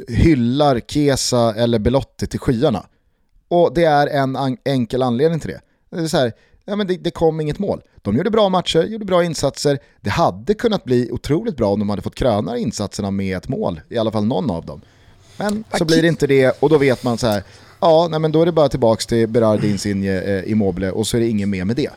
[0.08, 2.86] hyllar Kesa eller Belotti till skyarna.
[3.48, 5.60] Och det är en enkel anledning till det.
[5.90, 6.32] Det, är så här,
[6.64, 7.82] ja, men det, det, kom inget mål.
[8.02, 9.78] De gjorde bra matcher, gjorde bra insatser.
[10.00, 13.80] Det hade kunnat bli otroligt bra om de hade fått kröna insatserna med ett mål,
[13.88, 14.80] i alla fall någon av dem.
[15.36, 17.42] Men så blir det inte det och då vet man så här,
[17.80, 21.16] ja, nej, men då är det bara tillbaka till Berardi Insigne eh, Immobile och så
[21.16, 21.90] är det ingen mer med det.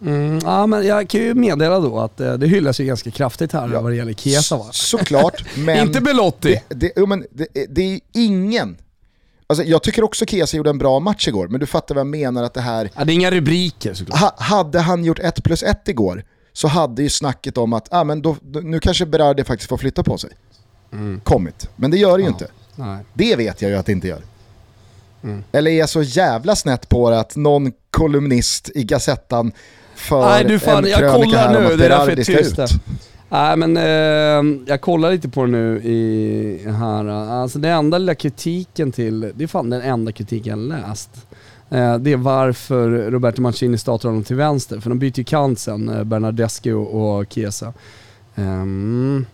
[0.00, 3.52] Mm, ja, men jag kan ju meddela då att eh, det hyllas ju ganska kraftigt
[3.52, 3.80] här ja.
[3.80, 4.66] vad det gäller Chiesa va?
[4.72, 5.86] Såklart, men...
[5.86, 6.62] Inte Belotti!
[6.68, 8.76] Det, det, men det, det är ingen
[9.48, 12.06] Alltså, jag tycker också Chiesa gjorde en bra match igår, men du fattar vad jag
[12.06, 12.90] menar att det här...
[12.94, 14.20] Ja, det är inga rubriker såklart.
[14.20, 18.04] Ha, hade han gjort 1 plus 1 igår så hade ju snacket om att ah,
[18.04, 20.30] men då, då, nu kanske Berardi faktiskt får flytta på sig
[20.92, 21.20] mm.
[21.20, 21.68] kommit.
[21.76, 22.32] Men det gör det ju ja.
[22.32, 22.48] inte.
[22.76, 22.98] Nej.
[23.14, 24.22] Det vet jag ju att det inte gör.
[25.22, 25.44] Mm.
[25.52, 29.52] Eller är jag så jävla snett på det att någon kolumnist i Gazettan
[29.96, 32.58] för Nej, du fan, en jag kollar nu, det är därför jag är tyst.
[33.28, 37.06] Nej men eh, jag kollar lite på det nu i här.
[37.06, 41.10] Alltså den enda lilla kritiken till, det är fan den enda kritiken jag läst.
[41.70, 45.58] Eh, det är varför Roberto Mancini startar honom till vänster, för de byter ju kant
[45.58, 47.72] sen, eh, Bernardeschi och, och Chiesa.
[48.34, 49.26] Um,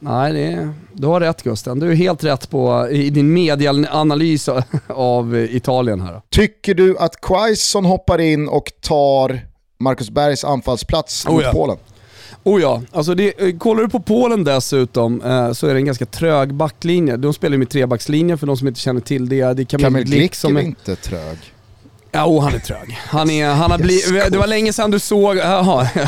[0.00, 1.78] nej, det, du har rätt Gusten.
[1.78, 4.48] Du är helt rätt på, i din medieanalys
[4.86, 6.20] av Italien här.
[6.30, 9.40] Tycker du att Quaison hoppar in och tar
[9.78, 11.52] Marcus Bergs anfallsplats oh, mot ja.
[11.52, 11.76] Polen?
[12.44, 16.06] Oh ja, alltså det, kollar du på Polen dessutom eh, så är det en ganska
[16.06, 17.16] trög backlinje.
[17.16, 19.54] De spelar ju med trebackslinje för de som inte känner till det.
[19.54, 20.60] Det Kamil, Kamil Glick som är...
[20.60, 21.38] inte trög.
[22.12, 22.98] Ja, oh, han är trög.
[23.06, 25.88] Han är, han har blivit, det var länge sedan du såg, jaha.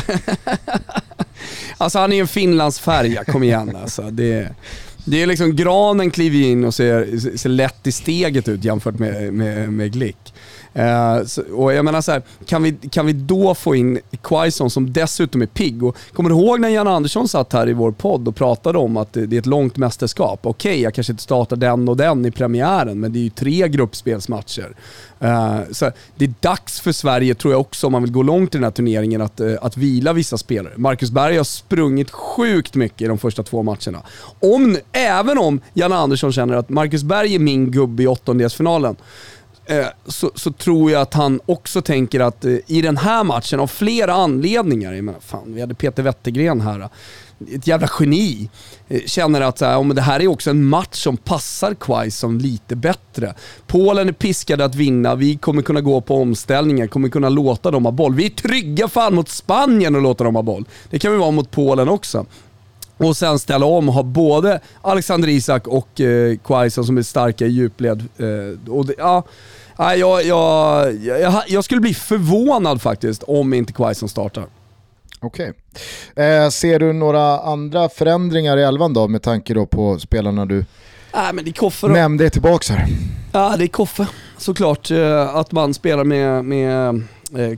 [1.81, 4.01] alltså han är ju en finlandsfärja, kom igen alltså.
[4.01, 4.49] Det,
[5.05, 9.33] det är liksom, granen kliver in och ser, ser lätt i steget ut jämfört med,
[9.33, 10.33] med, med Glick.
[10.73, 14.69] Eh, så, och jag menar så här, kan vi, kan vi då få in Quaison
[14.69, 15.83] som dessutom är pigg?
[15.83, 18.97] Och kommer du ihåg när Jan Andersson satt här i vår podd och pratade om
[18.97, 20.39] att det, det är ett långt mästerskap?
[20.43, 23.29] Okej, okay, jag kanske inte startar den och den i premiären, men det är ju
[23.29, 24.75] tre gruppspelsmatcher.
[25.19, 28.55] Eh, så det är dags för Sverige, tror jag också, om man vill gå långt
[28.55, 30.73] i den här turneringen, att, eh, att vila vissa spelare.
[30.75, 34.01] Marcus Berg har sprungit sjukt mycket i de första två matcherna.
[34.39, 38.95] Om, även om Jan Andersson känner att Marcus Berg är min gubbe i åttondelsfinalen,
[39.71, 43.59] Eh, så, så, tror jag att han också tänker att eh, i den här matchen,
[43.59, 46.87] av flera anledningar, jag menar, fan, vi hade Peter Wettergren här, eh,
[47.55, 48.49] ett jävla geni,
[49.05, 53.33] känner att ja, men det här är också en match som passar Quaison lite bättre.
[53.67, 57.85] Polen är piskade att vinna, vi kommer kunna gå på omställningar, kommer kunna låta dem
[57.85, 58.15] ha boll.
[58.15, 60.65] Vi är trygga fan mot Spanien och låta dem ha boll.
[60.89, 62.25] Det kan vi vara mot Polen också.
[62.97, 67.45] och sen ställa om och ha både Alexander Isak och eh, Quaison som är starka
[67.45, 68.03] i djupled.
[68.17, 69.23] Eh, och det, ja,
[69.81, 74.45] jag, jag, jag, jag, skulle bli förvånad faktiskt om inte Quaison startar.
[75.19, 75.53] Okej.
[76.15, 76.25] Okay.
[76.25, 80.57] Eh, ser du några andra förändringar i elvan då med tanke då på spelarna du
[81.13, 81.93] äh, men det är då.
[81.93, 82.87] nämnde tillbaka här?
[83.31, 84.91] Ja, det är Koffe såklart.
[84.91, 87.03] Eh, att man spelar med, med
[87.35, 87.57] eh,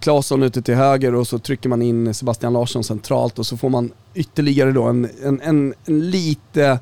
[0.00, 3.68] Claesson ute till höger och så trycker man in Sebastian Larsson centralt och så får
[3.68, 6.78] man ytterligare då en, en, en, en lite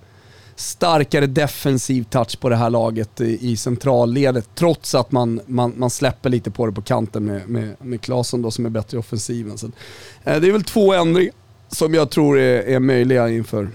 [0.60, 5.90] starkare defensiv touch på det här laget i, i centralledet trots att man, man, man
[5.90, 9.00] släpper lite på det på kanten med, med, med Claesson då som är bättre i
[9.00, 9.58] offensiven.
[9.58, 9.66] Så,
[10.24, 11.32] eh, det är väl två ändringar
[11.68, 13.68] som jag tror är, är möjliga inför,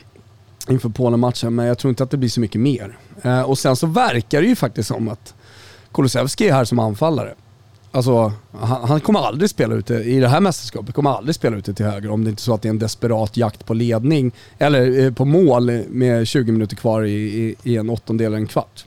[0.70, 2.98] inför Polen-matchen men jag tror inte att det blir så mycket mer.
[3.22, 5.34] Eh, och sen så verkar det ju faktiskt som att
[5.94, 7.34] Kulusevski är här som anfallare.
[7.96, 11.74] Alltså, han, han, kommer aldrig spela ute, i det här mästerskapet, kommer aldrig spela ute
[11.74, 14.32] till höger om det inte är så att det är en desperat jakt på ledning,
[14.58, 18.48] eller eh, på mål med 20 minuter kvar i, i, i en åttondel eller en
[18.48, 18.86] kvart.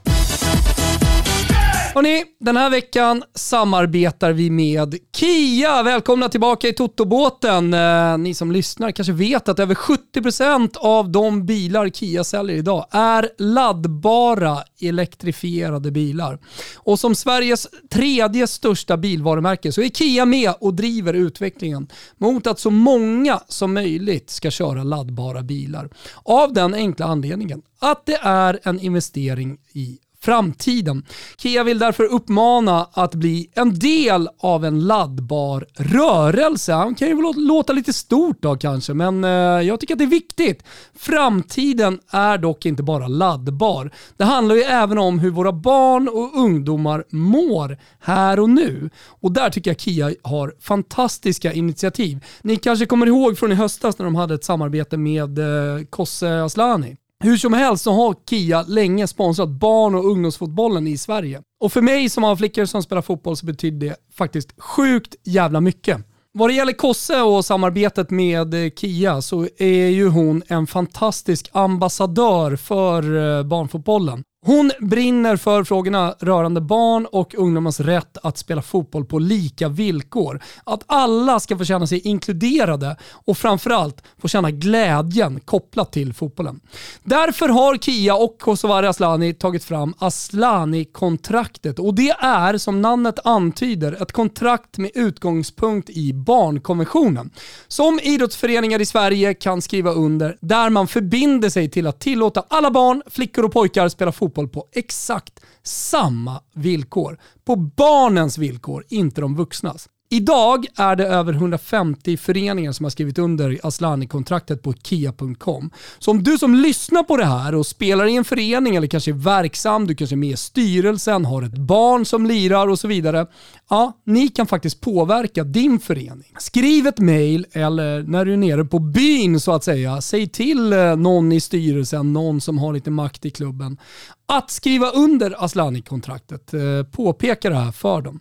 [1.96, 5.82] Hörrni, den här veckan samarbetar vi med Kia.
[5.82, 7.74] Välkomna tillbaka i Totobåten.
[7.74, 12.86] Eh, ni som lyssnar kanske vet att över 70% av de bilar Kia säljer idag
[12.90, 16.38] är laddbara elektrifierade bilar.
[16.76, 22.60] Och som Sveriges tredje största bilvarumärke så är Kia med och driver utvecklingen mot att
[22.60, 25.90] så många som möjligt ska köra laddbara bilar.
[26.22, 31.04] Av den enkla anledningen att det är en investering i framtiden.
[31.36, 36.72] Kia vill därför uppmana att bli en del av en laddbar rörelse.
[36.72, 40.06] Han kan ju låta lite stort då kanske, men eh, jag tycker att det är
[40.06, 40.64] viktigt.
[40.98, 43.90] Framtiden är dock inte bara laddbar.
[44.16, 48.90] Det handlar ju även om hur våra barn och ungdomar mår här och nu.
[49.20, 52.24] Och där tycker jag Kia har fantastiska initiativ.
[52.42, 56.42] Ni kanske kommer ihåg från i höstas när de hade ett samarbete med eh, Kosse
[56.42, 56.96] Aslani.
[57.24, 61.42] Hur som helst så har Kia länge sponsrat barn och ungdomsfotbollen i Sverige.
[61.60, 65.60] Och för mig som har flickor som spelar fotboll så betyder det faktiskt sjukt jävla
[65.60, 65.98] mycket.
[66.32, 71.50] Vad det gäller Kosse och samarbetet med eh, Kia så är ju hon en fantastisk
[71.52, 73.02] ambassadör för
[73.38, 74.22] eh, barnfotbollen.
[74.46, 80.42] Hon brinner för frågorna rörande barn och ungdomars rätt att spela fotboll på lika villkor.
[80.64, 86.60] Att alla ska få känna sig inkluderade och framförallt få känna glädjen kopplat till fotbollen.
[87.02, 94.02] Därför har Kia och Kosovare Aslani tagit fram Aslani-kontraktet och det är som namnet antyder
[94.02, 97.30] ett kontrakt med utgångspunkt i barnkonventionen.
[97.68, 102.70] Som idrottsföreningar i Sverige kan skriva under där man förbinder sig till att tillåta alla
[102.70, 107.18] barn, flickor och pojkar spela fotboll fotboll på exakt samma villkor.
[107.44, 109.88] På barnens villkor, inte de vuxnas.
[110.10, 115.70] Idag är det över 150 föreningar som har skrivit under Aslani-kontraktet på kia.com.
[115.98, 119.10] Så om du som lyssnar på det här och spelar i en förening eller kanske
[119.10, 122.88] är verksam, du kanske är med i styrelsen, har ett barn som lirar och så
[122.88, 123.26] vidare.
[123.70, 126.32] Ja, ni kan faktiskt påverka din förening.
[126.38, 130.72] Skriv ett mail eller när du är nere på byn så att säga, säg till
[130.72, 133.78] eh, någon i styrelsen, någon som har lite makt i klubben
[134.26, 136.54] att skriva under Aslani-kontraktet.
[136.54, 138.20] Eh, Påpeka det här för dem.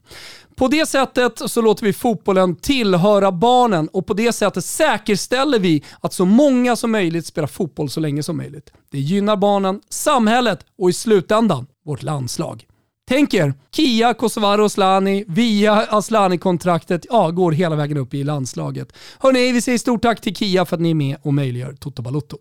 [0.55, 5.83] På det sättet så låter vi fotbollen tillhöra barnen och på det sättet säkerställer vi
[5.99, 8.73] att så många som möjligt spelar fotboll så länge som möjligt.
[8.91, 12.65] Det gynnar barnen, samhället och i slutändan vårt landslag.
[13.07, 18.93] Tänk er, Kia Kosovare Aslani via Aslani-kontraktet ja, går hela vägen upp i landslaget.
[19.19, 22.01] Hörni, vi säger stort tack till Kia för att ni är med och möjliggör Toto
[22.01, 22.37] Balotto.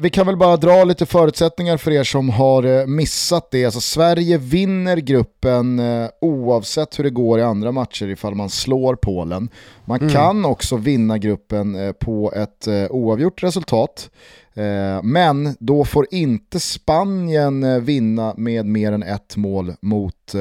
[0.00, 3.64] Vi kan väl bara dra lite förutsättningar för er som har eh, missat det.
[3.64, 8.94] Alltså Sverige vinner gruppen eh, oavsett hur det går i andra matcher ifall man slår
[8.96, 9.48] Polen.
[9.84, 10.12] Man mm.
[10.12, 14.10] kan också vinna gruppen eh, på ett oavgjort resultat.
[15.02, 20.34] Men då får inte Spanien vinna med mer än ett mål mot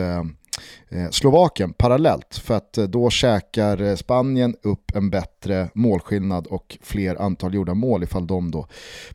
[0.89, 6.77] Eh, Slovakien parallellt för att eh, då käkar eh, Spanien upp en bättre målskillnad och
[6.81, 8.67] fler antal gjorda mål ifall de då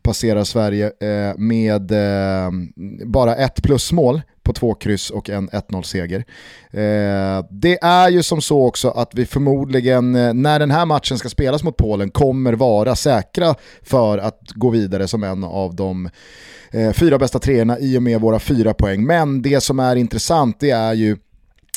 [0.02, 0.92] passerar Sverige
[1.36, 1.92] med
[3.06, 6.24] bara ett plusmål på två kryss och en 1-0 seger.
[7.50, 11.62] det är ju som så också att vi förmodligen när den här matchen ska spelas
[11.62, 16.10] mot Polen kommer vara säkra för att gå vidare som en av de
[16.94, 19.06] fyra bästa treorna i och med våra fyra poäng.
[19.06, 21.16] Men det som är intressant det är ju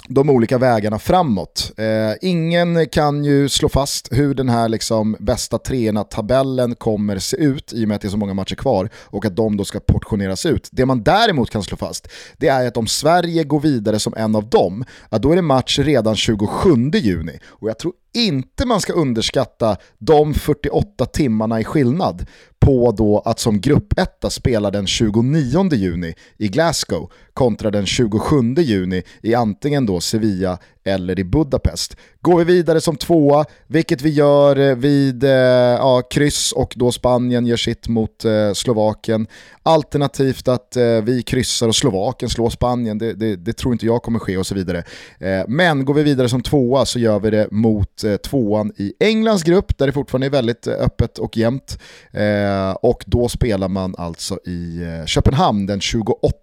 [0.08, 1.72] de olika vägarna framåt.
[1.78, 7.38] Eh, ingen kan ju slå fast hur den här liksom bästa treorna tabellen kommer se
[7.38, 9.66] ut i och med att det är så många matcher kvar och att de då
[9.66, 10.70] ska portioneras ut.
[10.72, 14.36] Det man däremot kan slå fast det är att om Sverige går vidare som en
[14.36, 18.94] av dem, då är det match redan 27 juni och jag tror inte man ska
[18.94, 22.26] underskatta de 48 timmarna i skillnad
[22.60, 29.04] på då att som gruppetta spela den 29 juni i Glasgow kontra den 27 juni
[29.22, 31.98] i antingen då Sevilla eller i Budapest.
[32.22, 36.92] Går vi vidare som tvåa, vilket vi gör eh, vid eh, ja, kryss och då
[36.92, 39.28] Spanien gör sitt mot eh, Slovakien.
[39.64, 44.04] Alternativt att eh, vi kryssar och Slovakien slår Spanien, det, det, det, tror inte jag
[44.04, 44.84] kommer ske och så vidare.
[45.20, 48.94] Eh, men går vi vidare som tvåa så gör vi det mot eh, tvåan i
[49.00, 51.80] Englands grupp där det fortfarande är väldigt eh, öppet och jämnt.
[52.12, 56.34] Eh, och då spelar man alltså i Köpenhamn den 28.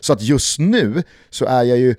[0.00, 1.94] Så att just nu så är jag ju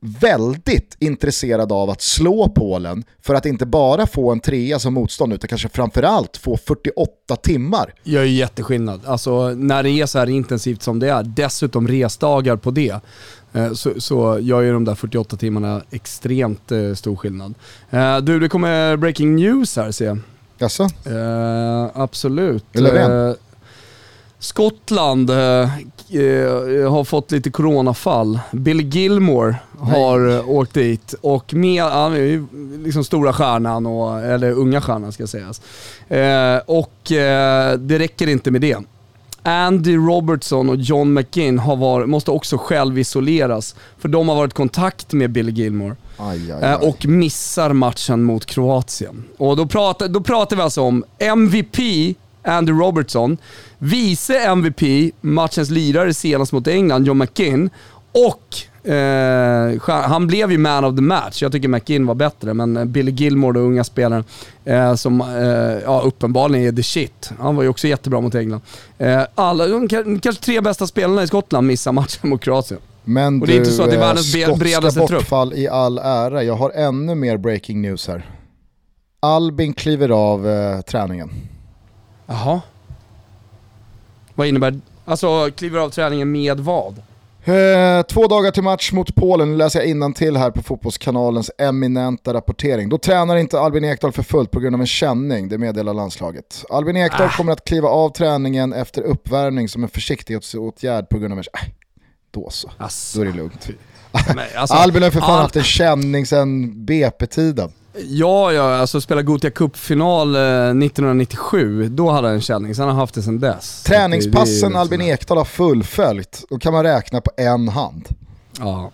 [0.00, 5.32] väldigt intresserad av att slå Polen för att inte bara få en trea som motstånd
[5.32, 7.94] utan kanske framförallt få 48 timmar.
[8.02, 9.00] Gör ju jätteskillnad.
[9.06, 13.00] Alltså när det är så här intensivt som det är, dessutom resdagar på det,
[13.52, 17.54] eh, så, så gör ju de där 48 timmarna extremt eh, stor skillnad.
[17.90, 20.18] Eh, du, det kommer breaking news här ser jag.
[20.58, 20.82] Jaså?
[20.84, 22.64] Eh, absolut.
[22.72, 23.36] Eller
[24.38, 25.30] Skottland
[26.10, 28.40] eh, eh, har fått lite coronafall.
[28.50, 30.36] Bill Gilmore har Nej.
[30.36, 32.46] Eh, åkt dit och med, han är ju
[32.84, 35.60] liksom stora stjärnan, och, eller unga stjärnan ska sägas.
[36.08, 38.76] Eh, och eh, det räcker inte med det.
[39.42, 44.52] Andy Robertson och John McGinn har varit, måste också själv isoleras, för de har varit
[44.52, 45.96] i kontakt med Bill Gilmore.
[46.16, 46.88] Aj, aj, aj.
[46.88, 49.24] Och missar matchen mot Kroatien.
[49.38, 51.78] Och då pratar, då pratar vi alltså om MVP
[52.42, 53.38] Andy Robertson,
[53.78, 57.70] vice MVP, matchens lirare senast mot England, John McKinn,
[58.12, 61.42] och eh, han blev ju man of the match.
[61.42, 64.24] Jag tycker McKinn var bättre, men Billy Gilmore, den unga spelaren,
[64.64, 67.32] eh, som eh, ja, uppenbarligen är the shit.
[67.38, 68.60] Han var ju också jättebra mot England.
[68.98, 72.80] Eh, alla, de kanske tre bästa spelarna i Skottland missar matchen mot Kroatien.
[73.04, 75.10] Men och det är inte så att det är världens eh, bredaste trupp.
[75.10, 76.42] bortfall i all ära.
[76.42, 78.30] Jag har ännu mer breaking news här.
[79.20, 81.30] Albin kliver av eh, träningen.
[82.30, 82.60] Jaha.
[84.34, 87.02] Vad innebär, alltså kliver av träningen med vad?
[87.44, 92.34] Eh, två dagar till match mot Polen, nu läser jag till här på Fotbollskanalens eminenta
[92.34, 92.88] rapportering.
[92.88, 96.64] Då tränar inte Albin Ekdal för fullt på grund av en känning, det meddelar landslaget.
[96.70, 97.36] Albin Ekdal ah.
[97.36, 101.44] kommer att kliva av träningen efter uppvärmning som en försiktighetsåtgärd på grund av en...
[101.54, 101.68] Äh,
[102.30, 103.18] då så, Asså.
[103.18, 103.68] då är det lugnt.
[104.56, 105.42] alltså, Albin har för fan all...
[105.42, 107.72] haft en känning sedan BP-tiden.
[107.92, 112.90] Ja, ja, alltså spela Gothia Cup-final 1997, eh, då hade han en känning, sen har
[112.90, 113.82] han haft det sedan dess.
[113.82, 118.08] Träningspassen Albin Ekdal har fullföljt, då kan man räkna på en hand.
[118.58, 118.90] Ja.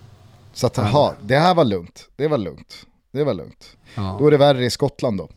[0.53, 2.75] Så att, aha, det här var lugnt, det var lugnt,
[3.17, 3.77] det var lugnt.
[3.95, 4.17] Ja.
[4.19, 5.29] Då är det värre i Skottland då.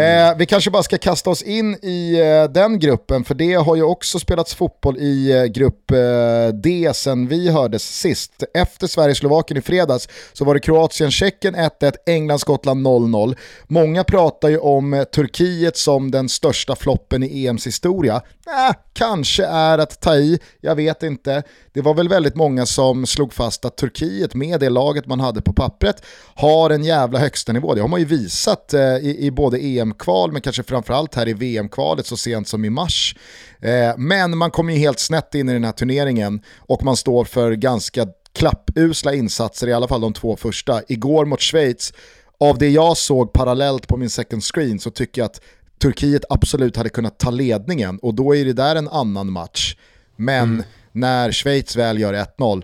[0.00, 3.76] Eh, vi kanske bara ska kasta oss in i eh, den gruppen, för det har
[3.76, 8.44] ju också spelats fotboll i eh, grupp eh, D sen vi hördes sist.
[8.54, 13.36] Efter Sverige-Slovakien i fredags så var det Kroatien-Tjeckien 1-1, England-Skottland 0-0.
[13.66, 18.22] Många pratar ju om eh, Turkiet som den största floppen i EMs historia.
[18.46, 21.42] Äh, kanske är att ta i, jag vet inte.
[21.72, 25.42] Det var väl väldigt många som slog fast att Turkiet med det laget man hade
[25.42, 26.02] på pappret
[26.34, 27.74] har en jävla högsta nivå.
[27.74, 31.32] Det har man ju visat eh, i, i både EM-kval men kanske framförallt här i
[31.32, 33.16] VM-kvalet så sent som i mars.
[33.60, 37.24] Eh, men man kommer ju helt snett in i den här turneringen och man står
[37.24, 40.82] för ganska klappusla insatser, i alla fall de två första.
[40.88, 41.92] Igår mot Schweiz,
[42.40, 45.40] av det jag såg parallellt på min second screen så tycker jag att
[45.82, 49.76] Turkiet absolut hade kunnat ta ledningen och då är det där en annan match.
[50.16, 50.64] Men mm.
[50.92, 52.62] när Schweiz väl gör 1-0,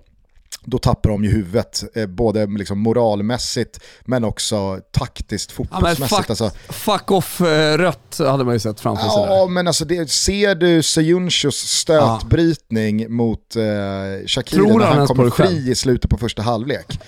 [0.70, 6.10] då tappar de ju huvudet, eh, både liksom moralmässigt men också taktiskt, fotbollsmässigt.
[6.10, 6.50] Ja, fuck, alltså.
[6.68, 9.22] fuck off eh, rött hade man ju sett framför sig.
[9.26, 13.08] Ja, men alltså det, ser du Sejunchos stötbrytning ja.
[13.08, 13.62] mot eh,
[14.26, 17.00] Shakiri när han, han kommer fri i slutet på första halvlek?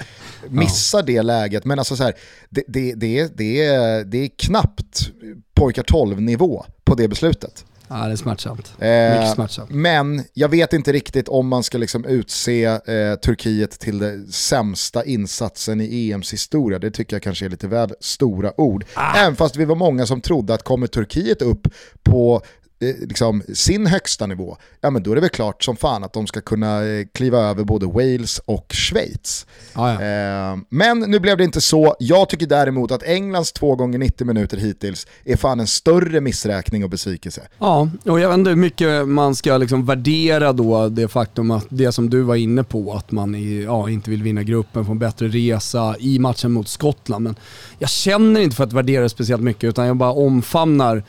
[0.48, 1.06] Missar ja.
[1.06, 2.14] det läget, men alltså så här,
[2.50, 5.10] det, det, det, det, är, det är knappt
[5.54, 7.64] pojkar 12 nivå på det beslutet.
[7.92, 8.72] Ja, det är smärtsamt.
[8.78, 9.70] Eh, smärtsamt.
[9.70, 15.04] Men jag vet inte riktigt om man ska liksom utse eh, Turkiet till den sämsta
[15.04, 16.78] insatsen i EMs historia.
[16.78, 18.84] Det tycker jag kanske är lite väl stora ord.
[18.94, 19.16] Ah.
[19.16, 21.68] Även fast vi var många som trodde att kommer Turkiet upp
[22.02, 22.42] på
[22.80, 26.26] liksom, sin högsta nivå, ja men då är det väl klart som fan att de
[26.26, 29.46] ska kunna eh, kliva över både Wales och Schweiz.
[29.72, 30.02] Ah, ja.
[30.02, 31.96] eh, men nu blev det inte så.
[31.98, 36.84] Jag tycker däremot att Englands två gånger 90 minuter hittills är fan en större missräkning
[36.84, 37.42] och besvikelse.
[37.58, 41.66] Ja, och jag vet inte hur mycket man ska liksom värdera då det faktum att
[41.68, 44.92] det som du var inne på, att man är, ja, inte vill vinna gruppen, få
[44.92, 47.24] en bättre resa i matchen mot Skottland.
[47.24, 47.36] Men
[47.78, 51.02] jag känner inte för att värdera det speciellt mycket utan jag bara omfamnar eh,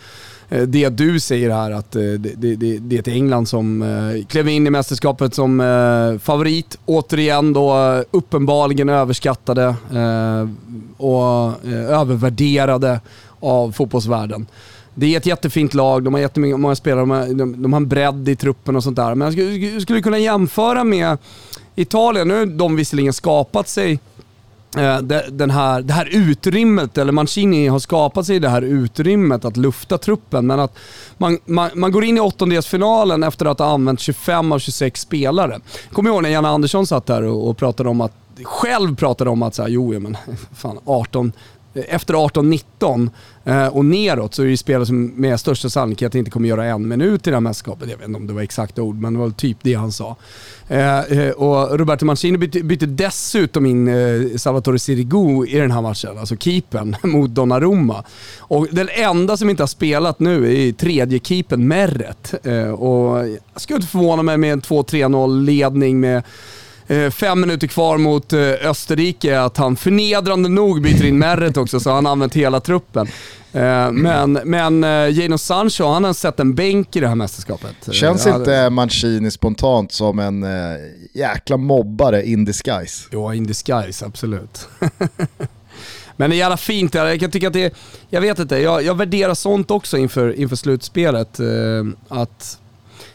[0.52, 3.82] Eh, det du säger här att eh, det, det, det, det är ett England som
[3.82, 5.60] eh, klev in i mästerskapet som
[6.24, 6.78] favorit.
[6.86, 9.76] Återigen då uppenbarligen överskattade
[10.98, 13.00] och övervärderade
[13.40, 14.48] av fotbollsvärlden.
[14.96, 17.88] Det är ett jättefint lag, de har jättemånga spelare, de har, de, de har en
[17.88, 19.16] bredd i truppen och sånt där.
[19.16, 21.18] Men jag skulle, skulle kunna jämföra med
[21.76, 22.28] Italien.
[22.28, 24.00] Nu har de visserligen skapat sig
[24.78, 24.98] Eh,
[25.32, 29.98] den här, det här utrymmet, eller Mancini har skapat sig det här utrymmet att lufta
[29.98, 30.48] truppen.
[30.48, 30.78] Men att
[31.18, 35.60] man, man, man går in i åttondelsfinalen efter att ha använt 25 av 26 spelare.
[35.92, 38.14] Kommer ihåg när Janne Andersson satt där och, och pratade om att
[38.44, 40.18] själv pratade om att så här, jo, men
[40.56, 41.32] fan 18,
[41.74, 43.10] Eh, efter 18-19
[43.44, 46.88] eh, och neråt så är det spelare som med största sannolikhet inte kommer göra en
[46.88, 47.90] minut i det här mästerskapet.
[47.90, 50.16] Jag vet inte om det var exakta ord, men det var typ det han sa.
[50.68, 53.90] Eh, och Roberto Mancini bytte, bytte dessutom in
[54.40, 58.04] Salvatore Sirigu i den här matchen, alltså keepern mot Donnarumma.
[58.40, 62.34] Och den enda som inte har spelat nu är tredje keepern Merret.
[62.78, 66.24] Och jag skulle inte förvåna mig med en 2-3-0 ledning med
[67.12, 71.92] fem minuter kvar mot eh, Österrike att han förnedrande nog byter in Merret också, så
[71.92, 73.08] han har använt hela truppen.
[73.54, 74.82] Eh, men, men
[75.14, 77.76] Jadon Sancho, han har sett en bänk i det här mästerskapet.
[77.92, 80.46] Känns inte Mancini spontant som en
[81.14, 83.08] jäkla mobbare in disguise?
[83.12, 84.68] Jo, in disguise, absolut.
[86.16, 86.94] Men det är jävla fint.
[86.94, 87.74] Jag kan tycka att det
[88.10, 91.40] jag vet inte, jag, jag värderar sånt också inför, inför slutspelet.
[92.08, 92.60] Att,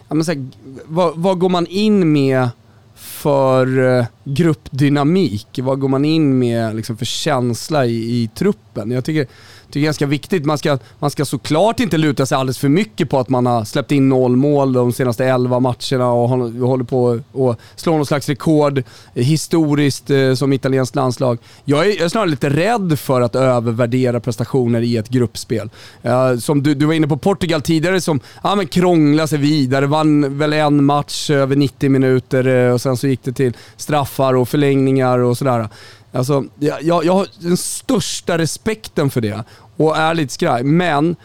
[0.09, 0.47] ja, men så här,
[0.85, 2.49] vad, vad går man in med
[2.97, 5.59] för eh, gruppdynamik?
[5.63, 8.91] Vad går man in med liksom, för känsla i, i truppen?
[8.91, 9.27] Jag tycker
[9.73, 10.45] det är ganska viktigt.
[10.45, 13.65] Man ska, man ska såklart inte luta sig alldeles för mycket på att man har
[13.65, 18.29] släppt in noll mål de senaste 11 matcherna och håller på att slå någon slags
[18.29, 18.83] rekord
[19.15, 21.39] historiskt eh, som italienskt landslag.
[21.65, 25.71] Jag är, jag är snarare lite rädd för att övervärdera prestationer i ett gruppspel.
[26.03, 29.87] Eh, som du, du var inne på Portugal tidigare som ja, men krånglade sig vidare,
[29.87, 34.35] vann väl en match över 90 minuter eh, och sen så gick det till straffar
[34.35, 35.69] och förlängningar och sådär.
[36.17, 39.45] Alltså, jag, jag har den största respekten för det
[39.77, 40.65] och är lite skraj.
[40.65, 41.17] Men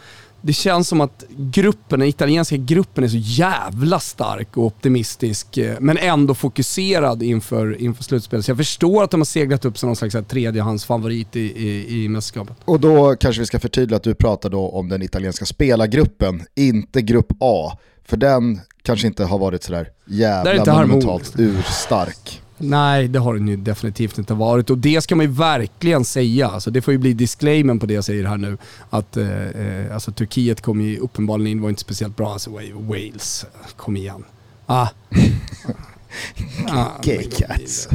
[0.42, 5.76] det känns som att gruppen, den italienska gruppen är så jävla stark och optimistisk, eh,
[5.80, 8.44] men ändå fokuserad inför, inför slutspelet.
[8.44, 12.08] Så jag förstår att de har seglat upp som någon slags tredjehandsfavorit i, i, i
[12.08, 12.56] mästerskapet.
[12.64, 17.02] Och då kanske vi ska förtydliga att du pratar då om den italienska spelargruppen, inte
[17.02, 17.78] grupp A.
[18.04, 22.42] För den kanske inte har varit sådär jävla monumentalt urstark.
[22.62, 26.48] Nej, det har den ju definitivt inte varit och det ska man ju verkligen säga.
[26.48, 28.58] Alltså, det får ju bli disclaimen på det jag säger här nu.
[28.90, 32.32] Att eh, eh alltså, Turkiet kom ju uppenbarligen in, var inte speciellt bra.
[32.32, 33.46] Alltså, Wales,
[33.76, 34.24] kom igen.
[34.66, 34.88] Ah.
[36.68, 37.88] ah, Kick-cats.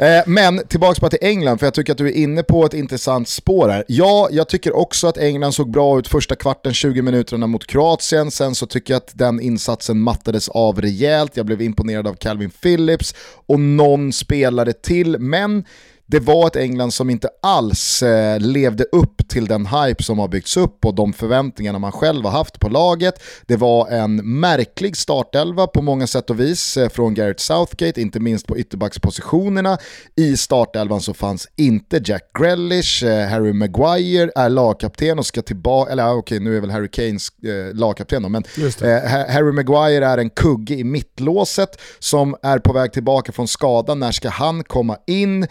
[0.00, 2.74] Eh, men tillbaka bara till England, för jag tycker att du är inne på ett
[2.74, 3.84] intressant spår här.
[3.88, 8.30] Ja, jag tycker också att England såg bra ut första kvarten, 20 minuterna mot Kroatien.
[8.30, 11.36] Sen så tycker jag att den insatsen mattades av rejält.
[11.36, 13.14] Jag blev imponerad av Calvin Phillips
[13.46, 15.18] och någon spelare till.
[15.18, 15.64] Men
[16.10, 20.28] det var ett England som inte alls eh, levde upp till den hype som har
[20.28, 23.22] byggts upp och de förväntningarna man själv har haft på laget.
[23.46, 28.20] Det var en märklig startelva på många sätt och vis eh, från Gareth Southgate, inte
[28.20, 29.78] minst på ytterbackspositionerna.
[30.16, 35.92] I startelvan så fanns inte Jack Grealish, eh, Harry Maguire är lagkapten och ska tillbaka,
[35.92, 38.44] eller okej okay, nu är väl Harry Kanes eh, lagkapten då, men
[38.82, 43.94] eh, Harry Maguire är en kugge i mittlåset som är på väg tillbaka från skada.
[43.94, 45.46] När ska han komma in?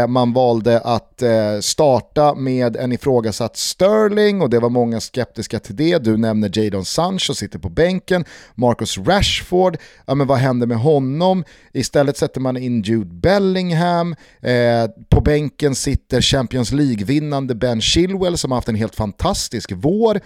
[0.00, 5.58] Eh, man valde att eh, starta med en ifrågasatt Sterling och det var många skeptiska
[5.58, 5.98] till det.
[5.98, 8.24] Du nämner Jadon Sancho, sitter på bänken.
[8.54, 9.76] Marcus Rashford,
[10.06, 11.44] ja men vad händer med honom?
[11.72, 14.16] Istället sätter man in Jude Bellingham.
[14.40, 20.20] Eh, på bänken sitter Champions League-vinnande Ben Chilwell som har haft en helt fantastisk vår.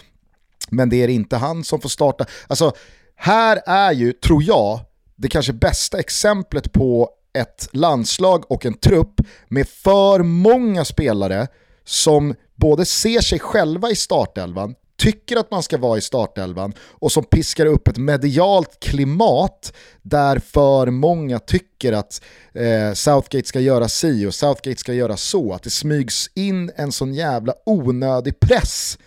[0.70, 2.26] Men det är inte han som får starta.
[2.46, 2.72] Alltså,
[3.16, 4.80] här är ju, tror jag,
[5.16, 11.46] det kanske bästa exemplet på ett landslag och en trupp med för många spelare
[11.84, 17.12] som både ser sig själva i startelvan, tycker att man ska vara i startelvan och
[17.12, 19.72] som piskar upp ett medialt klimat
[20.02, 22.22] där för många tycker att
[22.54, 25.52] eh, Southgate ska göra si och Southgate ska göra så.
[25.52, 28.98] Att det smygs in en sån jävla onödig press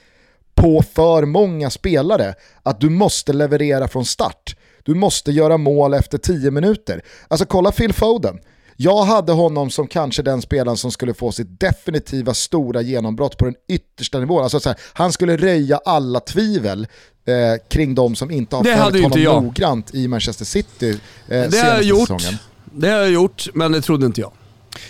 [0.55, 4.56] på för många spelare att du måste leverera från start.
[4.87, 7.01] Du måste göra mål efter 10 minuter.
[7.27, 8.39] Alltså kolla Phil Foden.
[8.75, 13.45] Jag hade honom som kanske den spelaren som skulle få sitt definitiva stora genombrott på
[13.45, 14.43] den yttersta nivån.
[14.43, 16.87] Alltså så här, han skulle röja alla tvivel
[17.25, 17.33] eh,
[17.69, 19.43] kring de som inte har följt honom jag.
[19.43, 22.07] noggrant i Manchester City eh, det senaste har jag gjort.
[22.07, 22.39] säsongen.
[22.71, 24.31] Det har jag gjort, men det trodde inte jag.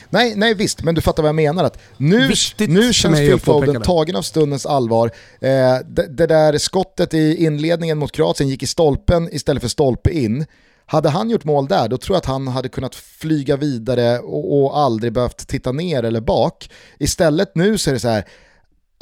[0.09, 1.63] Nej, nej visst, men du fattar vad jag menar.
[1.63, 5.11] Att nu, nu känns Phil Foden tagen av stundens allvar.
[5.41, 5.49] Eh,
[5.87, 10.45] det, det, där skottet i inledningen mot Kroatien gick i stolpen istället för stolpe in.
[10.85, 14.63] Hade han gjort mål där, då tror jag att han hade kunnat flyga vidare och,
[14.63, 16.69] och aldrig behövt titta ner eller bak.
[16.99, 18.25] Istället nu så är det så här,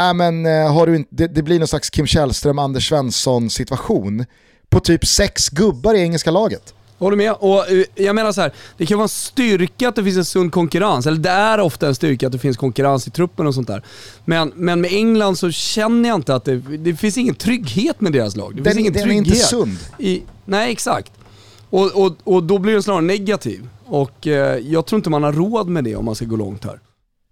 [0.01, 3.49] äh, men, eh, har du inte, det, det blir någon slags Kim Källström, Anders Svensson
[3.49, 4.25] situation
[4.69, 6.73] på typ sex gubbar i engelska laget.
[7.05, 7.33] Håller med.
[7.39, 10.25] Och eh, jag menar så här, det kan vara en styrka att det finns en
[10.25, 11.07] sund konkurrens.
[11.07, 13.83] Eller det är ofta en styrka att det finns konkurrens i truppen och sånt där.
[14.25, 18.11] Men, men med England så känner jag inte att det, det finns ingen trygghet med
[18.11, 18.55] deras lag.
[18.55, 19.27] Det den, finns ingen den trygghet.
[19.27, 19.77] är inte sund.
[19.99, 21.11] I, nej, exakt.
[21.69, 23.69] Och, och, och då blir den snarare negativ.
[23.85, 26.63] Och eh, jag tror inte man har råd med det om man ska gå långt
[26.63, 26.79] här.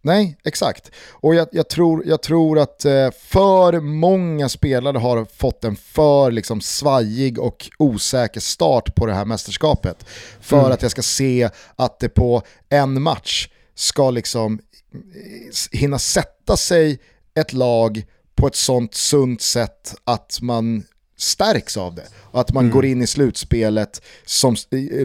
[0.06, 0.92] Nej, exakt.
[1.12, 6.32] Och jag, jag, tror, jag tror att eh, för många spelare har fått en för
[6.32, 10.06] liksom, svajig och osäker start på det här mästerskapet.
[10.42, 10.72] För mm.
[10.72, 14.60] att jag ska se att det på en match ska liksom
[14.94, 17.00] eh, hinna sätta sig
[17.36, 20.84] ett lag på ett sånt sunt sätt att man
[21.24, 22.08] stärks av det.
[22.22, 22.74] Och att man mm.
[22.74, 24.56] går in i slutspelet som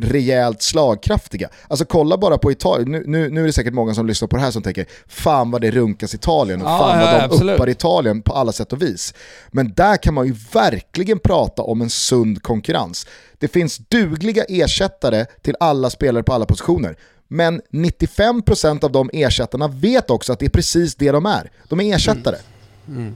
[0.00, 1.48] rejält slagkraftiga.
[1.68, 4.36] Alltså kolla bara på Italien, nu, nu, nu, är det säkert många som lyssnar på
[4.36, 7.24] det här som tänker fan vad det runkas Italien och ja, fan vad ja, de
[7.24, 7.54] absolut.
[7.54, 9.14] uppar Italien på alla sätt och vis.
[9.48, 13.06] Men där kan man ju verkligen prata om en sund konkurrens.
[13.38, 16.96] Det finns dugliga ersättare till alla spelare på alla positioner.
[17.28, 21.50] Men 95% av de ersättarna vet också att det är precis det de är.
[21.68, 22.36] De är ersättare.
[22.88, 23.00] Mm.
[23.00, 23.14] Mm.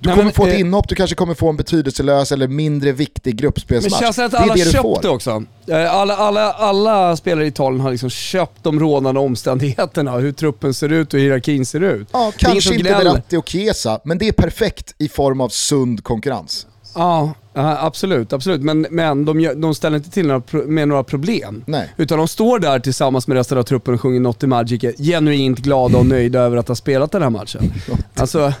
[0.00, 2.48] Du Nej, kommer men, få ett eh, inhopp, du kanske kommer få en betydelselös eller
[2.48, 3.92] mindre viktig gruppspelsmatch.
[3.92, 5.44] Men känns det att alla det köpt det också?
[5.66, 10.74] Eh, alla, alla, alla spelare i Italien har liksom köpt de rådande omständigheterna, hur truppen
[10.74, 12.08] ser ut och hierarkin ser ut.
[12.12, 16.66] Ja, kanske inte Verratti och Chiesa, men det är perfekt i form av sund konkurrens.
[16.94, 18.60] Ja, absolut, absolut.
[18.60, 21.64] Men, men de, de ställer inte till några, med några problem.
[21.66, 21.88] Nej.
[21.96, 25.98] Utan de står där tillsammans med resten av truppen och sjunger Not Magic, genuint glada
[25.98, 27.72] och nöjda över att ha spelat den här matchen.
[28.16, 28.52] alltså,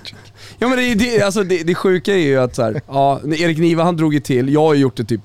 [0.62, 3.58] Ja men det, det, alltså det, det sjuka är ju att så här, ja, Erik
[3.58, 5.20] Niva han drog ju till, jag har gjort det typ,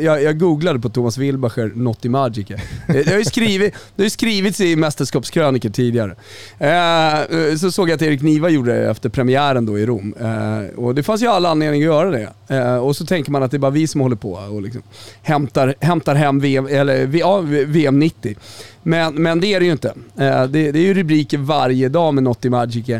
[0.00, 2.50] jag, jag googlade på Thomas Wilbacher, Not i Magic.
[2.50, 6.16] Eh, det, har ju skrivit, det har ju skrivits i mästerskapskrönikor tidigare.
[6.58, 10.14] Eh, eh, så såg jag att Erik Niva gjorde det efter premiären då i Rom.
[10.20, 12.56] Eh, och det fanns ju alla anledningar att göra det.
[12.56, 14.82] Eh, och så tänker man att det är bara vi som håller på och liksom
[15.22, 18.36] hämtar, hämtar hem VM, eller, ja, VM 90.
[18.82, 19.88] Men, men det är det ju inte.
[20.18, 22.90] Eh, det, det, är ju rubriker varje dag med Not i Magic.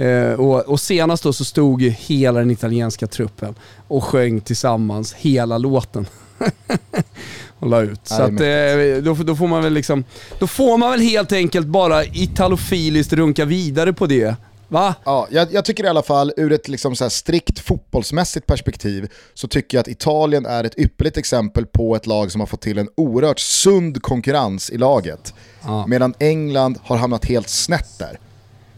[0.00, 3.54] Eh, och, och, senast då så stod ju hela den italienska truppen
[3.88, 6.06] och sjöng tillsammans hela låten.
[7.58, 8.00] och la ut.
[8.04, 10.04] Så att, eh, då, då, får man väl liksom,
[10.38, 14.34] då får man väl helt enkelt bara italofiliskt runka vidare på det.
[14.68, 14.94] Va?
[15.04, 19.48] Ja, jag, jag, tycker i alla fall ur ett liksom så strikt fotbollsmässigt perspektiv så
[19.48, 22.78] tycker jag att Italien är ett ypperligt exempel på ett lag som har fått till
[22.78, 25.34] en oerhört sund konkurrens i laget.
[25.62, 25.86] Ja.
[25.86, 28.18] Medan England har hamnat helt snett där.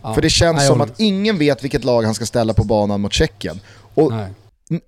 [0.03, 0.14] Ja.
[0.14, 3.00] För det känns Nej, som att ingen vet vilket lag han ska ställa på banan
[3.00, 3.61] mot Tjeckien.
[3.94, 4.30] Och Nej.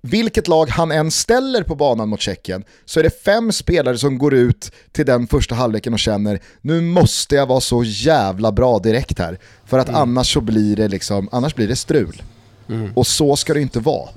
[0.01, 4.17] vilket lag han än ställer på banan mot Tjeckien så är det fem spelare som
[4.17, 8.79] går ut till den första halvleken och känner nu måste jag vara så jävla bra
[8.79, 9.39] direkt här.
[9.65, 10.01] För att mm.
[10.01, 12.21] annars så blir det liksom, annars blir det strul.
[12.69, 12.91] Mm.
[12.95, 14.09] Och så ska det inte vara.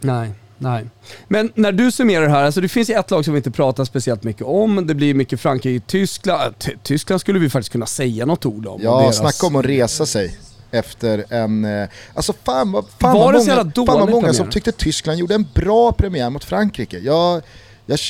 [0.00, 0.30] Nej.
[0.62, 0.84] Nej.
[1.28, 3.84] Men när du summerar det här, alltså det finns ett lag som vi inte pratar
[3.84, 4.86] speciellt mycket om.
[4.86, 6.54] Det blir mycket Frankrike-Tyskland.
[6.82, 8.80] Tyskland skulle vi faktiskt kunna säga något ord om.
[8.82, 9.18] Ja, deras...
[9.18, 10.38] snacka om att resa sig
[10.70, 11.64] efter en...
[11.64, 15.46] Eh, alltså fan, fan Var vad många, fan vad många som tyckte Tyskland gjorde en
[15.54, 16.98] bra premiär mot Frankrike.
[16.98, 17.42] Jag,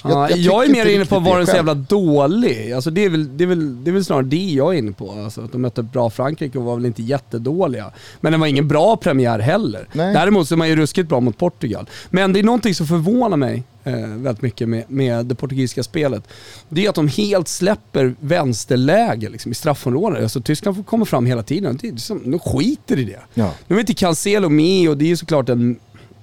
[0.04, 2.72] jag, jag, jag, jag är mer inne på, var den så jävla dålig?
[2.72, 4.92] Alltså det, är väl, det, är väl, det är väl snarare det jag är inne
[4.92, 5.12] på.
[5.12, 7.90] Alltså att de mötte bra Frankrike och var väl inte jättedåliga.
[8.20, 9.88] Men det var ingen bra premiär heller.
[9.92, 10.14] Nej.
[10.14, 11.88] Däremot så är man ju ruskigt bra mot Portugal.
[12.10, 16.28] Men det är någonting som förvånar mig eh, väldigt mycket med, med det portugisiska spelet.
[16.68, 20.22] Det är att de helt släpper vänsterläge liksom, i straffområdet.
[20.22, 21.78] Alltså Tyskland får komma fram hela tiden.
[21.82, 23.20] Det är som, de skiter i det.
[23.34, 23.50] Ja.
[23.66, 25.76] Nu är inte Cancelo med och det är såklart en...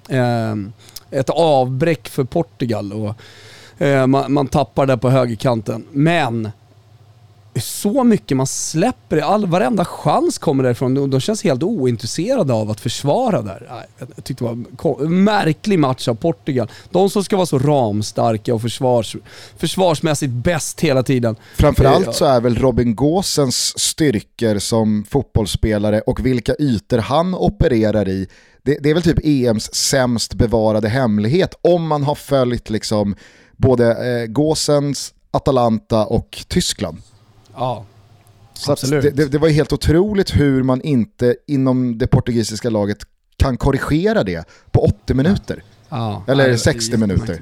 [0.09, 0.55] Eh,
[1.11, 3.15] ett avbräck för Portugal och
[3.85, 5.85] eh, man, man, tappar där på högerkanten.
[5.91, 6.51] Men
[7.55, 10.93] så mycket man släpper, all, varenda chans kommer därifrån.
[10.93, 13.85] De, de känns helt ointresserade av att försvara där.
[13.97, 16.71] Jag tyckte det var en märklig match av Portugal.
[16.91, 19.15] De som ska vara så ramstarka och försvars,
[19.57, 21.35] försvarsmässigt bäst hela tiden.
[21.57, 28.27] Framförallt så är väl Robin Gåsens styrkor som fotbollsspelare och vilka ytor han opererar i
[28.63, 33.15] det, det, är väl typ EMs sämst bevarade hemlighet om man har följt liksom
[33.57, 36.97] både eh, Gåsens, Atalanta och Tyskland.
[37.59, 37.85] Ja,
[38.53, 42.97] Så det, det, det, var helt otroligt hur man inte inom det portugisiska laget
[43.37, 45.63] kan korrigera det på 80 minuter.
[45.89, 47.41] Ja, Eller 60 minuter.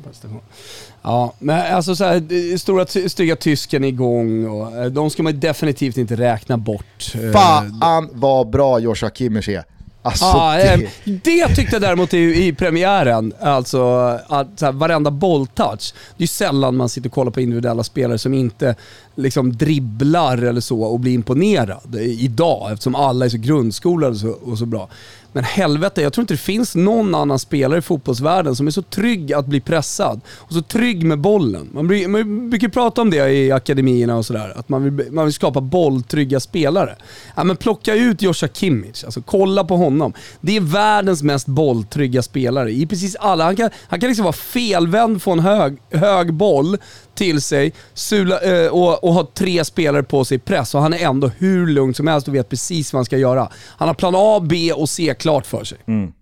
[1.01, 5.97] Ja, men alltså så här, stora stygga tysken igång och eh, de ska man definitivt
[5.97, 7.15] inte räkna bort.
[7.15, 7.31] Eh.
[7.31, 9.63] Fan vad bra Joshua Kimmich är.
[10.07, 10.89] Alltså, ah, det...
[11.23, 13.81] det tyckte jag däremot i, i premiären, alltså
[14.27, 15.93] att så här, varenda bolltouch.
[16.17, 18.75] Det är sällan man sitter och kollar på individuella spelare som inte
[19.15, 24.29] liksom dribblar eller så och blir imponerad idag eftersom alla är så grundskolade och så,
[24.29, 24.89] och så bra.
[25.37, 28.81] Men helvete, jag tror inte det finns någon annan spelare i fotbollsvärlden som är så
[28.81, 31.69] trygg att bli pressad och så trygg med bollen.
[31.73, 35.25] Man, blir, man brukar prata om det i akademierna och sådär, att man vill, man
[35.25, 36.95] vill skapa bolltrygga spelare.
[37.35, 40.13] Ja, men plocka ut Joshua Kimmich, alltså kolla på honom.
[40.41, 43.43] Det är världens mest bolltrygga spelare i precis alla.
[43.43, 46.77] Han kan, han kan liksom vara felvänd, få en hög, hög boll,
[47.17, 50.93] till sig sula, eh, och, och har tre spelare på sig i press och han
[50.93, 53.51] är ändå hur lugn som helst och vet precis vad han ska göra.
[53.53, 55.77] Han har plan A, B och C klart för sig.
[55.85, 56.13] Mm.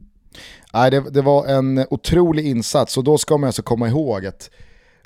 [0.73, 4.49] Nej, det, det, var en otrolig insats och då ska man alltså komma ihåg att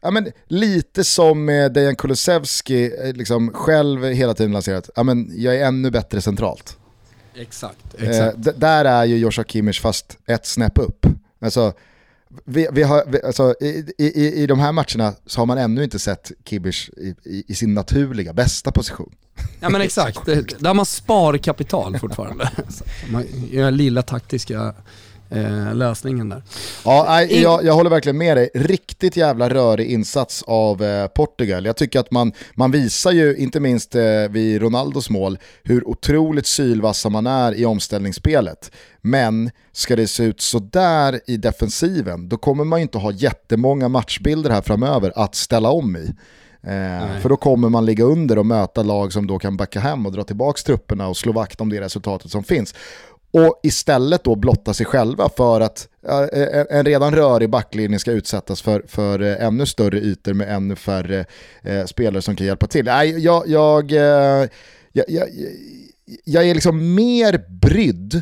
[0.02, 5.56] ja, men, lite som Dejan Kulusevski eh, liksom, själv hela tiden lanserat, ja, men, jag
[5.56, 6.78] är ännu bättre centralt.
[7.36, 7.96] Exakt.
[7.98, 8.48] exakt.
[8.48, 11.06] Eh, där är ju Joshua Kimmich fast ett snäpp upp.
[11.42, 11.74] Alltså,
[12.46, 15.84] vi, vi har, vi, alltså, i, i, I de här matcherna så har man ännu
[15.84, 19.16] inte sett Kibish i, i, i sin naturliga, bästa position.
[19.60, 20.26] Ja men exakt,
[20.60, 22.52] där man sparkapital fortfarande.
[23.12, 24.76] man gör lilla taktiska
[25.32, 26.44] eh, lösningen där.
[26.86, 28.50] Ja, jag, jag håller verkligen med dig.
[28.54, 31.66] Riktigt jävla rörig insats av eh, Portugal.
[31.66, 36.48] Jag tycker att man, man visar ju, inte minst eh, vid Ronaldos mål, hur otroligt
[36.48, 38.72] sylvassa man är i omställningsspelet.
[39.02, 44.50] Men ska det se ut sådär i defensiven, då kommer man inte ha jättemånga matchbilder
[44.50, 46.14] här framöver att ställa om i.
[46.64, 50.06] Eh, för då kommer man ligga under och möta lag som då kan backa hem
[50.06, 52.76] och dra tillbaka trupperna och slå vakt om det resultatet som finns
[53.32, 58.62] och istället då blotta sig själva för att eh, en redan rörig backlinje ska utsättas
[58.62, 61.26] för, för eh, ännu större ytor med ännu färre
[61.62, 62.86] eh, spelare som kan hjälpa till.
[62.86, 64.50] Nej, jag, jag, jag,
[64.94, 65.28] jag,
[66.24, 68.22] jag är liksom mer brydd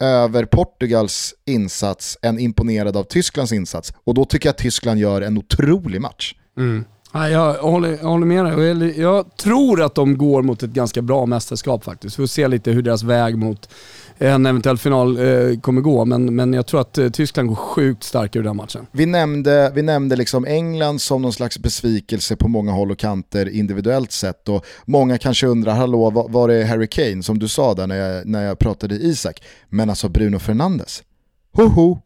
[0.00, 3.92] över Portugals insats än imponerad av Tysklands insats.
[4.04, 6.34] Och då tycker jag att Tyskland gör en otrolig match.
[6.58, 6.84] Mm.
[7.12, 8.44] Ja, jag, håller, jag håller med
[8.78, 9.00] dig.
[9.00, 12.18] Jag tror att de går mot ett ganska bra mästerskap faktiskt.
[12.18, 13.68] Vi får se lite hur deras väg mot
[14.18, 16.04] en eventuell final eh, kommer gå.
[16.04, 18.86] Men, men jag tror att eh, Tyskland går sjukt starka ur den matchen.
[18.92, 23.48] Vi nämnde, vi nämnde liksom England som någon slags besvikelse på många håll och kanter
[23.48, 24.48] individuellt sett.
[24.48, 27.96] Och många kanske undrar, hallå var, var är Harry Kane som du sa där när
[27.96, 29.42] jag, när jag pratade Isak?
[29.68, 31.02] Men alltså Bruno Fernandes.
[31.52, 31.98] Hoho!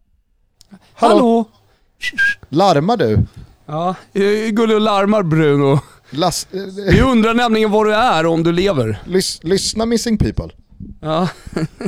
[0.94, 1.14] Hallå!
[1.14, 1.44] hallå.
[2.48, 3.18] Larmar du?
[3.66, 3.94] Ja,
[4.50, 5.80] gullig och larmar Bruno.
[6.90, 9.02] Vi undrar nämligen var du är och om du lever.
[9.06, 10.48] Lys lyssna missing people.
[11.00, 11.28] Ja,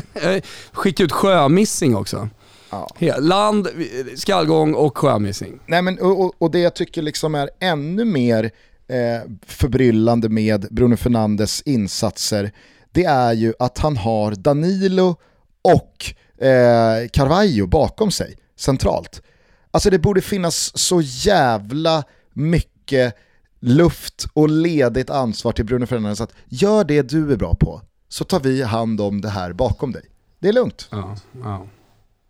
[0.72, 2.28] skicka ut sjömissing också.
[2.70, 3.16] Ja.
[3.18, 3.68] Land,
[4.16, 5.60] skallgång och sjömissing.
[5.66, 8.50] Nej, men, och, och, det jag tycker liksom är ännu mer
[8.88, 12.52] eh, förbryllande med Bruno Fernandes insatser,
[12.92, 15.16] det är ju att han har Danilo
[15.62, 16.14] och
[16.44, 19.22] eh, Carvalho bakom sig centralt.
[19.70, 23.14] Alltså det borde finnas så jävla mycket
[23.60, 28.24] luft och ledigt ansvar till Bruno Fernandes att gör det du är bra på så
[28.24, 30.02] tar vi hand om det här bakom dig.
[30.38, 30.88] Det är lugnt.
[30.90, 31.66] Ja, ja.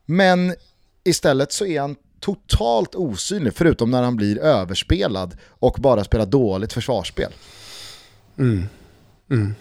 [0.07, 0.55] Men
[1.05, 6.73] istället så är han totalt osynlig förutom när han blir överspelad och bara spelar dåligt
[6.73, 7.33] försvarsspel.
[8.39, 8.65] Mm.
[9.31, 9.55] Mm.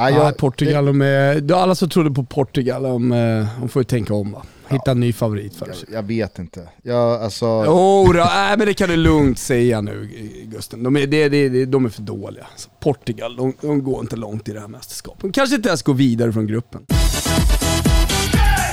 [0.00, 3.84] Ja, jag, Portugal, det, med, alla som trodde på Portugal, de, eh, de får ju
[3.84, 4.42] tänka om va.
[4.68, 5.88] Hitta ja, en ny favorit för sig.
[5.88, 6.68] Jag, jag, vet inte.
[6.82, 7.46] Jag, alltså...
[7.46, 8.26] Oh, då, äh,
[8.56, 10.08] men det kan du lugnt säga nu
[10.44, 10.82] Gusten.
[10.82, 12.46] De är, det, det, de är för dåliga.
[12.52, 15.20] Alltså, Portugal, de, de går inte långt i det här mästerskapet.
[15.20, 16.86] De kanske inte ens går vidare från gruppen.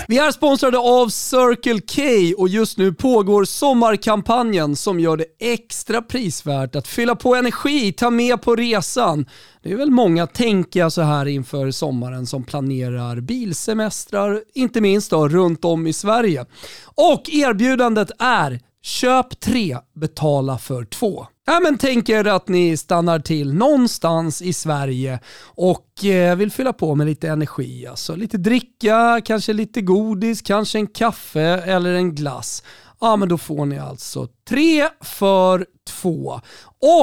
[0.10, 6.02] Vi är sponsrade av Circle K och just nu pågår sommarkampanjen som gör det extra
[6.02, 9.26] prisvärt att fylla på energi, ta med på resan.
[9.64, 15.12] Det är väl många, tänker jag så här inför sommaren, som planerar bilsemestrar, inte minst
[15.12, 16.46] då runt om i Sverige.
[16.86, 21.28] Och erbjudandet är Köp tre, betala för två.
[21.50, 26.74] Ja, men tänk er att ni stannar till någonstans i Sverige och eh, vill fylla
[26.74, 27.88] på med lite energi.
[27.88, 32.64] Alltså lite dricka, kanske lite godis, kanske en kaffe eller en glass.
[33.00, 35.66] Ja, men då får ni alltså tre för
[36.02, 36.42] två.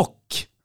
[0.03, 0.21] Och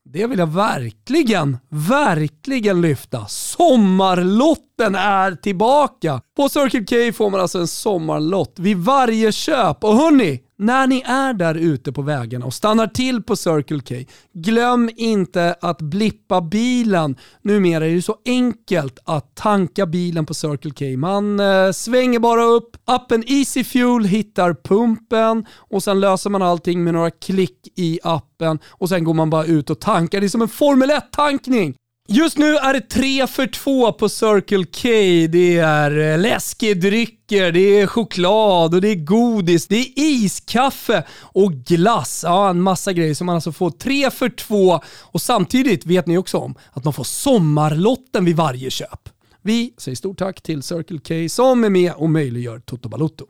[0.06, 3.26] det vill jag verkligen, verkligen lyfta.
[3.28, 6.22] Sommarlotten är tillbaka!
[6.36, 9.84] På Circle K får man alltså en sommarlott vid varje köp.
[9.84, 14.12] Och hörni, när ni är där ute på vägarna och stannar till på Circle K,
[14.34, 17.16] glöm inte att blippa bilen.
[17.42, 20.86] Numera är det så enkelt att tanka bilen på Circle K.
[20.98, 26.84] Man eh, svänger bara upp, appen Easy Fuel hittar pumpen och sen löser man allting
[26.84, 30.20] med några klick i appen och sen går man bara ut och tankar.
[30.20, 31.76] Det är som en Formel 1-tankning.
[32.12, 34.90] Just nu är det 3 för 2 på Circle K.
[35.32, 41.54] Det är eh, läskedrycker, det är choklad och det är godis, det är iskaffe och
[41.54, 42.24] glass.
[42.28, 44.80] Ja, en massa grejer som man alltså får 3 för 2.
[45.02, 49.10] och samtidigt vet ni också om att man får sommarlotten vid varje köp.
[49.42, 53.26] Vi säger stort tack till Circle K som är med och möjliggör Toto Balotto.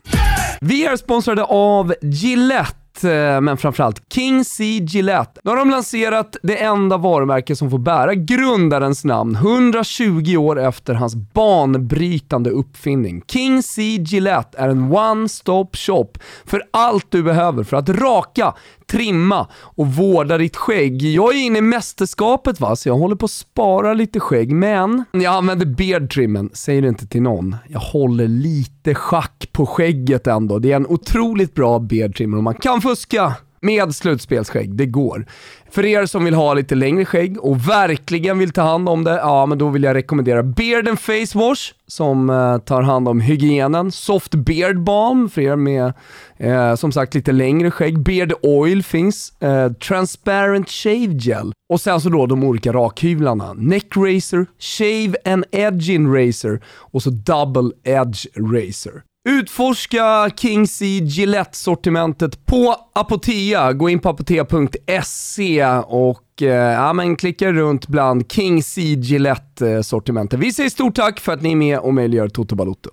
[0.62, 5.42] Vi är sponsrade av Gillette eh, men framförallt King C Gillette.
[5.44, 10.94] Nu har de lanserat det enda varumärke som får bära grundarens namn 120 år efter
[10.94, 13.22] hans banbrytande uppfinning.
[13.28, 16.12] King C Gillette är en one-stop shop
[16.46, 18.54] för allt du behöver för att raka,
[18.92, 21.02] trimma och vårda ditt skägg.
[21.02, 25.06] Jag är inne i mästerskapet va, så jag håller på att spara lite skägg, men
[25.12, 27.56] jag använder beard trimmen, Säg det inte till någon.
[27.68, 30.60] Jag håller lite schack på skägget ändå.
[30.60, 35.26] Det är en otroligt bra beard trimmer och man kan fuska med slutspelsskägg, det går.
[35.72, 39.16] För er som vill ha lite längre skägg och verkligen vill ta hand om det,
[39.16, 43.22] ja men då vill jag rekommendera Beard and Face Wash som eh, tar hand om
[43.22, 43.92] hygienen.
[43.92, 45.94] Soft Beard Balm för er med
[46.38, 48.00] eh, som sagt lite längre skägg.
[48.00, 49.42] Beard Oil finns.
[49.42, 51.52] Eh, transparent Shave Gel.
[51.70, 53.54] Och sen så då de olika rakhyvlarna.
[53.54, 59.02] Neck Razor, Shave and Edging Razor och så Double Edge Razor.
[59.30, 63.74] Utforska Kings i Gillette-sortimentet på Apotea.
[63.74, 70.40] Gå in på apotea.se och eh, ja, men klicka runt bland Kings i Gillette-sortimentet.
[70.40, 72.90] Vi säger stort tack för att ni är med och möjliggör Toto Balotto.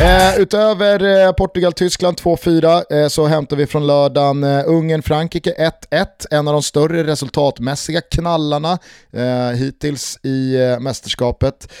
[0.00, 6.06] Eh, utöver eh, Portugal-Tyskland 2-4 eh, så hämtar vi från lördagen eh, Ungern-Frankrike 1-1.
[6.30, 8.78] En av de större resultatmässiga knallarna
[9.12, 11.72] eh, hittills i eh, mästerskapet.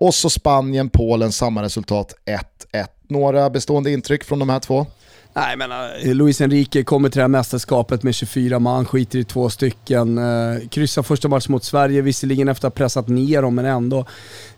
[0.00, 2.14] och så Spanien-Polen, samma resultat
[2.72, 2.86] 1-1.
[3.08, 4.86] Några bestående intryck från de här två?
[5.40, 9.24] Nej men eh, Luis Enrique kommer till det här mästerskapet med 24 man, skiter i
[9.24, 10.18] två stycken.
[10.18, 14.04] Eh, kryssar första matchen mot Sverige, visserligen efter att ha pressat ner dem, men ändå.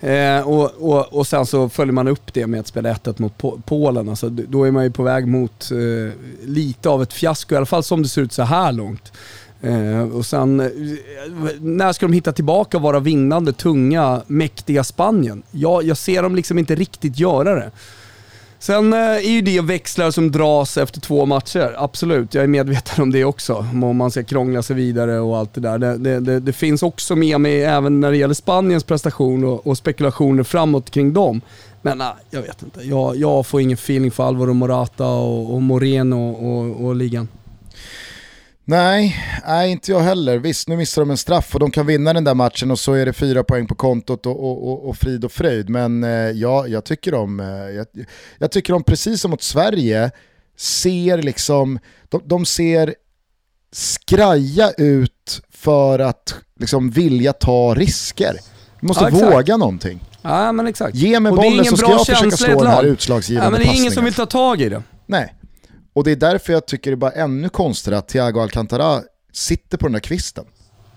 [0.01, 3.43] Eh, och, och, och sen så följer man upp det med att spela 1 mot
[3.65, 4.09] Polen.
[4.09, 6.13] Alltså, då är man ju på väg mot eh,
[6.45, 9.13] lite av ett fiasko, i alla fall som det ser ut så här långt.
[9.63, 10.67] Eh, och sen, eh,
[11.61, 15.43] när ska de hitta tillbaka och vara vinnande, tunga, mäktiga Spanien?
[15.51, 17.71] Jag, jag ser dem liksom inte riktigt göra det.
[18.63, 22.35] Sen eh, är ju det växlar som dras efter två matcher, absolut.
[22.35, 25.61] Jag är medveten om det också, om man ska krångla sig vidare och allt det
[25.61, 25.79] där.
[25.79, 29.67] Det, det, det, det finns också med mig även när det gäller Spaniens prestation och,
[29.67, 31.41] och spekulationer framåt kring dem.
[31.83, 32.81] Men nej, jag vet inte.
[32.83, 37.29] Jag, jag får ingen feeling för Alvaro Morata och, och Moreno och, och ligan.
[38.65, 40.39] Nej, nej, inte jag heller.
[40.39, 42.93] Visst, nu missar de en straff och de kan vinna den där matchen och så
[42.93, 45.69] är det fyra poäng på kontot och, och, och, och frid och fröjd.
[45.69, 47.87] Men eh, ja, jag tycker de, eh, jag,
[48.39, 50.11] jag, tycker de precis som mot Sverige,
[50.57, 52.95] ser liksom, de, de ser
[53.73, 58.37] skraja ut för att liksom vilja ta risker.
[58.81, 60.01] Du måste ja, våga någonting.
[60.23, 60.95] Ja, men exakt.
[60.95, 63.67] Ge mig bollen så ska jag försöka slå den här utslagsgivande ja, men Det är
[63.67, 63.83] passningen.
[63.83, 64.83] ingen som vill ta tag i det.
[65.07, 65.35] Nej.
[65.93, 69.79] Och det är därför jag tycker det är bara ännu konstigare att Thiago Alcantara sitter
[69.79, 70.45] på den där kvisten.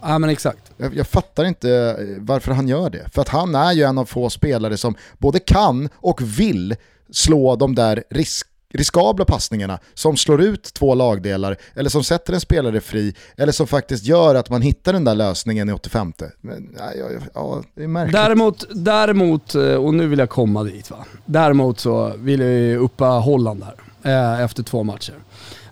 [0.01, 0.71] Ja men exakt.
[0.77, 3.09] Jag, jag, fattar inte eh, varför han gör det.
[3.13, 6.75] För att han är ju en av få spelare som både kan och vill
[7.11, 12.41] slå de där risk, riskabla passningarna som slår ut två lagdelar eller som sätter en
[12.41, 16.13] spelare fri eller som faktiskt gör att man hittar den där lösningen i 85.
[16.41, 18.13] Men, ja, ja, ja, det är märkligt.
[18.13, 21.05] Däremot, däremot, eh, och nu vill jag komma dit va.
[21.25, 25.13] Däremot så vill jag ju uppa Holland här eh, efter två matcher.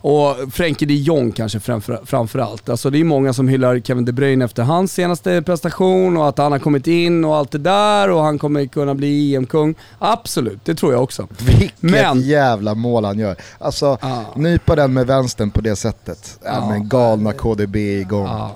[0.04, 2.70] Och Frenkie de Jong kanske framför, framförallt.
[2.70, 6.38] Alltså det är många som hyllar Kevin De Bruyne efter hans senaste prestation och att
[6.38, 9.76] han har kommit in och allt det där och han kommer kunna bli EM-kung.
[10.00, 11.28] Absolut, det tror jag också.
[11.40, 13.36] Vilket men, jävla mål han gör.
[13.60, 14.22] Alltså, ah.
[14.36, 16.40] nypa den med vänstern på det sättet.
[16.44, 18.28] Ja, ah, men galna KDB igång.
[18.28, 18.52] Ah.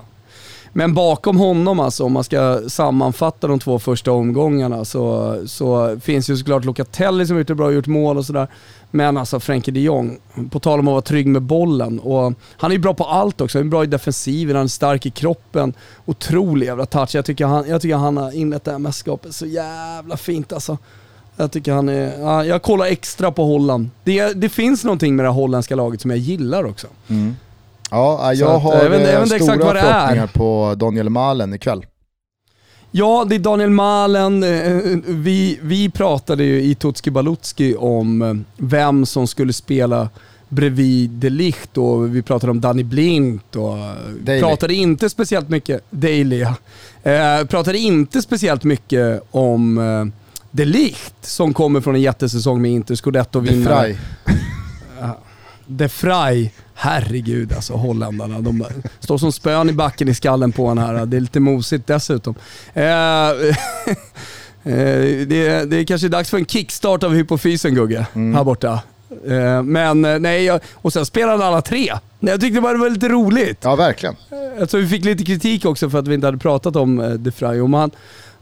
[0.76, 6.30] Men bakom honom alltså, om man ska sammanfatta de två första omgångarna så, så finns
[6.30, 8.48] ju såklart Locatelli som gjort det bra och gjort mål och sådär.
[8.90, 10.18] Men alltså Frenkie de Jong,
[10.50, 11.98] på tal om att vara trygg med bollen.
[11.98, 13.58] Och han är ju bra på allt också.
[13.58, 15.74] Han är bra i defensiven, han är stark i kroppen.
[16.04, 17.14] Otrolig jävla touch.
[17.14, 20.78] Jag tycker han, jag tycker han har inlett det här mästerskapet så jävla fint alltså.
[21.36, 22.20] Jag tycker han är...
[22.20, 23.90] Ja, jag kollar extra på Holland.
[24.04, 26.86] Det, det finns någonting med det holländska laget som jag gillar också.
[27.08, 27.36] Mm.
[27.90, 31.86] Ja, jag att, har jag vet, jag vet eh, stora förhoppningar på Daniel Malen ikväll.
[32.90, 34.42] Ja, det är Daniel Malen.
[34.42, 40.08] Eh, vi, vi pratade ju i Tutski Balutski om eh, vem som skulle spela
[40.48, 43.76] bredvid de Ligt och vi pratade om Danny Blint och
[44.20, 44.40] Daily.
[44.40, 46.54] pratade inte speciellt mycket, Daily ja.
[47.10, 52.70] Eh, pratade inte speciellt mycket om eh, de Ligt som kommer från en jättesäsong med
[52.70, 53.96] Inter Scudetto-vinnare.
[55.66, 56.50] De Frey.
[56.74, 58.40] Herregud alltså, holländarna.
[58.40, 58.64] De
[59.00, 61.06] står som spön i backen i skallen på en här.
[61.06, 62.34] Det är lite mosigt dessutom.
[62.74, 63.30] Eh, eh
[65.26, 68.34] det, det är kanske dags för en kickstart av hypofysen Gugge, mm.
[68.34, 68.80] här borta.
[69.26, 71.92] Eh, men eh, nej, och sen spelade alla tre.
[72.20, 73.58] Jag tyckte det var lite roligt.
[73.62, 74.16] Ja, verkligen.
[74.60, 77.60] Alltså, vi fick lite kritik också för att vi inte hade pratat om De Frey.
[77.60, 77.90] Och man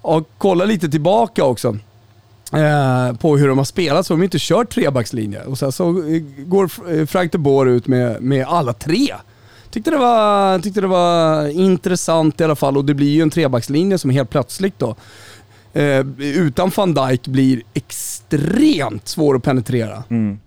[0.02, 1.78] har kollat lite tillbaka också
[2.52, 5.42] Eh, på hur de har spelat så de har inte kört trebackslinje.
[5.42, 9.14] Och sen så eh, går eh, Frank de Boer ut med, med alla tre.
[9.70, 13.30] Tyckte det, var, tyckte det var intressant i alla fall och det blir ju en
[13.30, 14.96] trebackslinje som helt plötsligt då
[15.72, 20.04] eh, utan van Dijk blir extremt svår att penetrera.
[20.10, 20.38] Mm.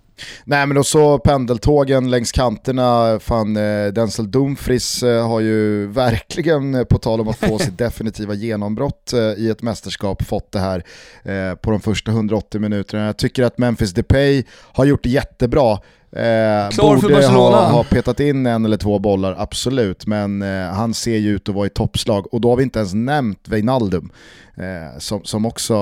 [0.46, 6.76] Nej men och så pendeltågen längs kanterna, fan eh, Denzel Dumfries eh, har ju verkligen,
[6.76, 10.84] eh, på tal om att få sitt definitiva genombrott i ett mästerskap, fått det här
[11.56, 13.06] på de första 180 minuterna.
[13.06, 15.80] Jag tycker att Memphis Depay har gjort det jättebra.
[16.12, 17.58] Eh, Klar borde för Barcelona.
[17.58, 21.50] Ha, ha petat in en eller två bollar, absolut, men eh, han ser ju ut
[21.50, 24.12] att vara i toppslag och då har vi inte ens nämnt Wijnaldum.
[24.60, 25.74] Eh, som, som också,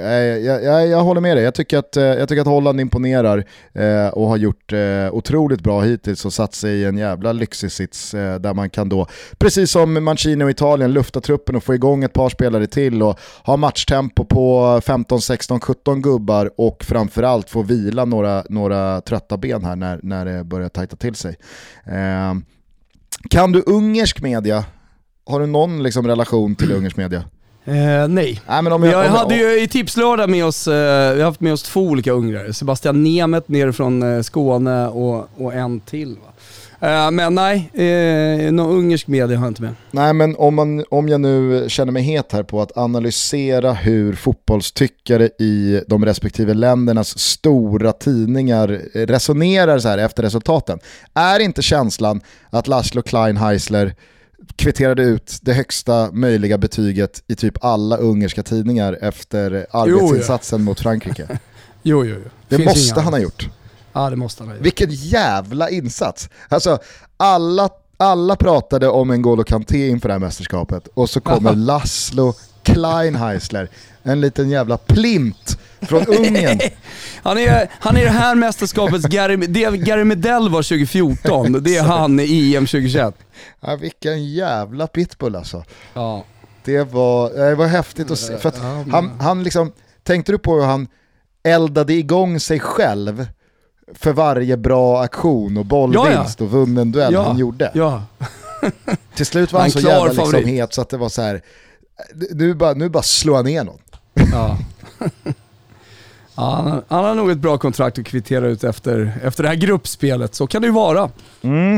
[0.00, 2.80] eh, jag, jag, jag, håller med dig, jag tycker att, eh, jag tycker att Holland
[2.80, 4.72] imponerar eh, och har gjort
[5.12, 9.06] otroligt bra hittills och satt sig i en jävla lyxig sits där man kan då,
[9.38, 13.18] precis som Mancini och Italien, lufta truppen och få igång ett par spelare till och
[13.44, 19.57] ha matchtempo på 15, 16, 17 gubbar och framförallt få vila några, några trötta ben
[19.64, 21.36] här när, när det börjar tajta till sig.
[23.30, 24.64] kan du ungersk media?
[25.26, 27.24] Har du någon liksom relation till ungersk media?
[27.68, 28.40] Eh, nej.
[28.48, 29.52] nej men om jag, jag om hade jag...
[29.52, 32.54] ju i Tipslördag med oss, eh, vi har haft med oss två olika ungrare.
[32.54, 36.14] Sebastian Nemet nere från eh, Skåne och, och en till.
[36.14, 36.32] Va?
[36.80, 39.74] Eh, men nej, eh, någon ungersk media har jag inte med.
[39.90, 44.14] Nej men om, man, om jag nu känner mig het här på att analysera hur
[44.14, 50.78] fotbollstyckare i de respektive ländernas stora tidningar resonerar så här efter resultaten.
[51.14, 52.20] Är inte känslan
[52.50, 53.94] att Laszlo Klein Heisler
[54.56, 60.64] kvitterade ut det högsta möjliga betyget i typ alla ungerska tidningar efter arbetsinsatsen jo, ja.
[60.64, 61.28] mot Frankrike.
[61.82, 62.30] jo, jo, jo.
[62.48, 63.48] Det Finns måste han ha gjort.
[63.98, 64.66] Ja, det måste han ha gjort.
[64.66, 66.28] Vilken jävla insats.
[66.48, 66.78] Alltså,
[67.16, 72.34] alla, alla pratade om en Golo Kanté inför det här mästerskapet och så kommer Laszlo
[72.62, 73.68] Kleinheisler,
[74.02, 76.60] en liten jävla plint från Ungern.
[77.22, 81.82] han, är, han är det här mästerskapets Gary, det Gary Medell var 2014, det är
[81.82, 83.14] han i EM 2021.
[83.60, 85.64] Ja, vilken jävla pitbull alltså.
[85.94, 86.24] Ja.
[86.64, 88.36] Det var, det var häftigt att se.
[88.36, 88.58] För att
[88.90, 89.72] han, han liksom,
[90.02, 90.88] tänkte du på hur han
[91.42, 93.26] eldade igång sig själv
[93.94, 96.44] för varje bra aktion och bollvinst ja, ja.
[96.44, 97.70] och vunnen duell ja, han gjorde?
[97.74, 98.02] Ja.
[99.14, 101.42] Till slut var han, så jävla liksom het så att det var så här,
[102.30, 103.80] nu bara, nu bara han ner någon.
[104.32, 104.58] Ja.
[106.38, 109.56] Ja, han, han har nog ett bra kontrakt att kvittera ut efter, efter det här
[109.56, 111.10] gruppspelet, så kan det ju vara.
[111.42, 111.76] Mm.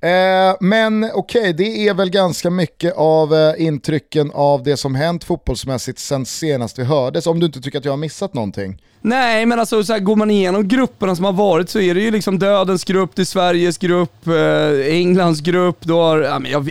[0.00, 4.94] Eh, men okej, okay, det är väl ganska mycket av eh, intrycken av det som
[4.94, 8.82] hänt fotbollsmässigt sen senast vi hördes, om du inte tycker att jag har missat någonting.
[9.00, 12.00] Nej, men alltså så här, går man igenom grupperna som har varit så är det
[12.00, 16.50] ju liksom dödens grupp, det är Sveriges grupp, eh, Englands grupp, du har, ja, men
[16.50, 16.70] jag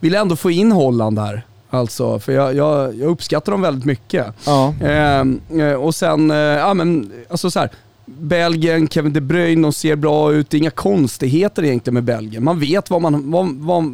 [0.00, 1.42] vill ändå få in Holland här.
[1.74, 4.26] Alltså, för jag, jag, jag uppskattar dem väldigt mycket.
[4.46, 4.74] Ja.
[4.82, 7.70] Ehm, eh, och sen, eh, ja men, alltså så här,
[8.06, 10.50] Belgien, Kevin De Bruyne, de ser bra ut.
[10.50, 12.44] Det är inga konstigheter egentligen med Belgien.
[12.44, 13.84] Man vet vad, man, vad, vad,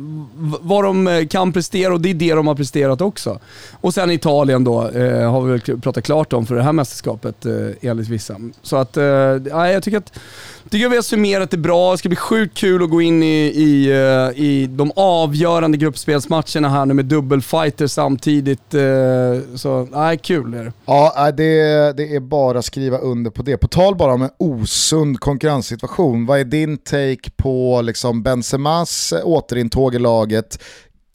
[0.61, 3.39] vad de eh, kan prestera och det är det de har presterat också.
[3.73, 7.47] Och sen Italien då, eh, har vi väl pratat klart om för det här mästerskapet
[7.47, 8.37] eh, enligt vissa.
[8.63, 10.13] Så att, eh, jag tycker att
[10.69, 11.93] tycker vi har summerat det bra.
[11.93, 16.69] Det ska bli sjukt kul att gå in i, i, eh, i de avgörande gruppspelsmatcherna
[16.69, 18.75] här nu med dubbelfighter samtidigt.
[18.75, 20.73] Eh, så nej, kul är det.
[20.87, 21.53] Ja, det,
[21.97, 23.57] det är bara att skriva under på det.
[23.57, 29.27] På tal bara om en osund konkurrenssituation, vad är din take på liksom Benzemas eh,
[29.27, 30.59] återintåg i laget?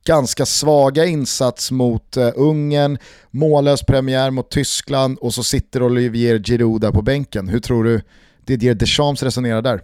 [0.08, 2.98] ganska svaga insats mot uh, Ungern,
[3.32, 7.48] mållös premiär mot Tyskland och så sitter Olivier Giroud där på bänken.
[7.48, 8.02] Hur tror du
[8.46, 9.82] Didier Deschamps resonerar där?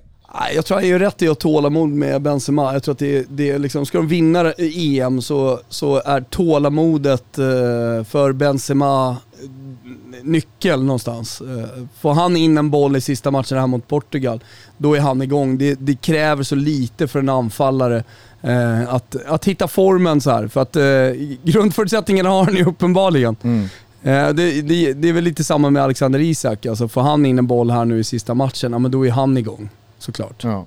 [0.56, 2.74] Jag tror han är rätt i att tålamod med Benzema.
[2.74, 7.38] Jag tror att det, det är liksom, ska de vinna EM så, så är tålamodet
[7.38, 9.50] eh, för Benzema eh,
[10.24, 11.42] nyckel någonstans.
[11.42, 14.44] Eh, får han in en boll i sista matchen här mot Portugal,
[14.78, 15.58] då är han igång.
[15.58, 18.04] Det, det kräver så lite för en anfallare
[18.88, 20.48] att, att hitta formen så här.
[20.48, 20.74] För att
[21.44, 23.36] grundförutsättningarna har han ju uppenbarligen.
[23.44, 23.68] Mm.
[24.04, 26.66] Eh, det, det, det, är väl lite samma med Alexander Isak.
[26.66, 29.12] Alltså får han in en boll här nu i sista matchen, ja, men då är
[29.12, 29.70] han igång.
[29.98, 30.44] såklart.
[30.44, 30.66] Ja.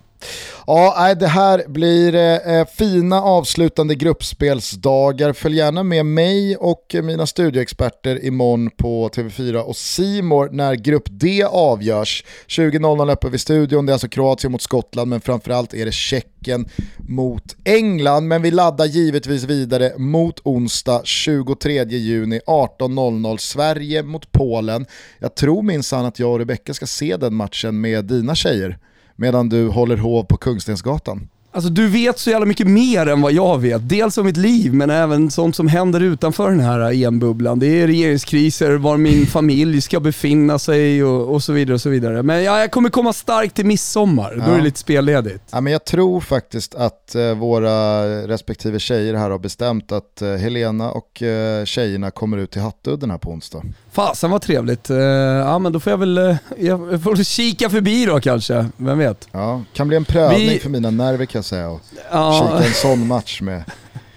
[0.66, 5.32] Ja, det här blir eh, eh, fina avslutande gruppspelsdagar.
[5.32, 11.04] Följ gärna med mig och eh, mina studioexperter imorgon på TV4 och Simor när grupp
[11.10, 12.24] D avgörs.
[12.48, 16.68] 20.00 öppnar vid studion, det är alltså Kroatien mot Skottland men framförallt är det Tjeckien
[17.08, 18.28] mot England.
[18.28, 24.86] Men vi laddar givetvis vidare mot onsdag 23 juni 18.00 Sverige mot Polen.
[25.18, 28.78] Jag tror minsann att jag och Rebecka ska se den matchen med dina tjejer
[29.16, 31.28] medan du håller hov på Kungstensgatan.
[31.54, 33.88] Alltså du vet så jävla mycket mer än vad jag vet.
[33.88, 37.58] Dels om mitt liv men även sånt som händer utanför den här EM-bubblan.
[37.58, 41.74] Det är regeringskriser, var min familj ska befinna sig och, och, så vidare.
[41.74, 42.22] och så vidare.
[42.22, 44.46] Men ja, jag kommer komma starkt till midsommar, ja.
[44.46, 45.44] då är det lite spelledigt.
[45.50, 50.28] Ja, men jag tror faktiskt att eh, våra respektive tjejer här har bestämt att eh,
[50.28, 53.62] Helena och eh, tjejerna kommer ut till Hattudden här på onsdag.
[53.92, 54.90] Fasen vad trevligt.
[54.90, 59.28] Eh, ja men då får jag väl jag får kika förbi då kanske, vem vet.
[59.32, 60.58] Ja, kan bli en prövning Vi...
[60.58, 61.68] för mina nerver säga.
[61.68, 61.80] Och
[62.12, 62.50] ja.
[62.58, 63.64] Kika en sån match med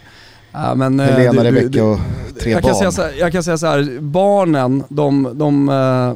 [0.51, 1.99] ja, men, eh, Helena, Rebecka och
[2.39, 2.81] tre jag barn.
[2.81, 5.65] Kan säga här, jag kan säga så här, barnen de, de,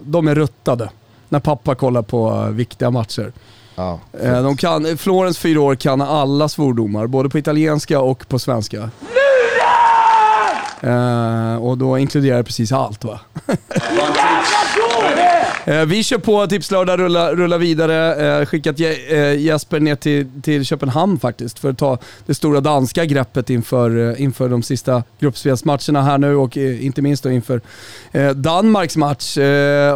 [0.03, 0.89] de är ruttade
[1.29, 3.33] när pappa kollar på viktiga matcher.
[3.75, 8.89] Ja, de kan, Florens fyra år kan alla svordomar, både på italienska och på svenska.
[10.83, 13.19] Uh, och då inkluderar det precis allt va?
[15.65, 18.39] Eh, vi kör på Tipslördag, rulla, rulla vidare.
[18.39, 23.05] Eh, skickat eh, Jesper ner till, till Köpenhamn faktiskt för att ta det stora danska
[23.05, 27.61] greppet inför, inför de sista gruppspelsmatcherna här nu och inte minst då inför
[28.33, 29.37] Danmarks match.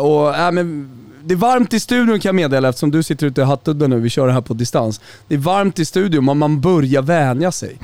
[0.01, 0.89] och, men,
[1.23, 3.99] det är varmt i studion kan jag meddela eftersom du sitter ute i Hattudden nu,
[3.99, 5.01] vi kör det här på distans.
[5.27, 7.79] Det är varmt i studion, men man börjar vänja sig.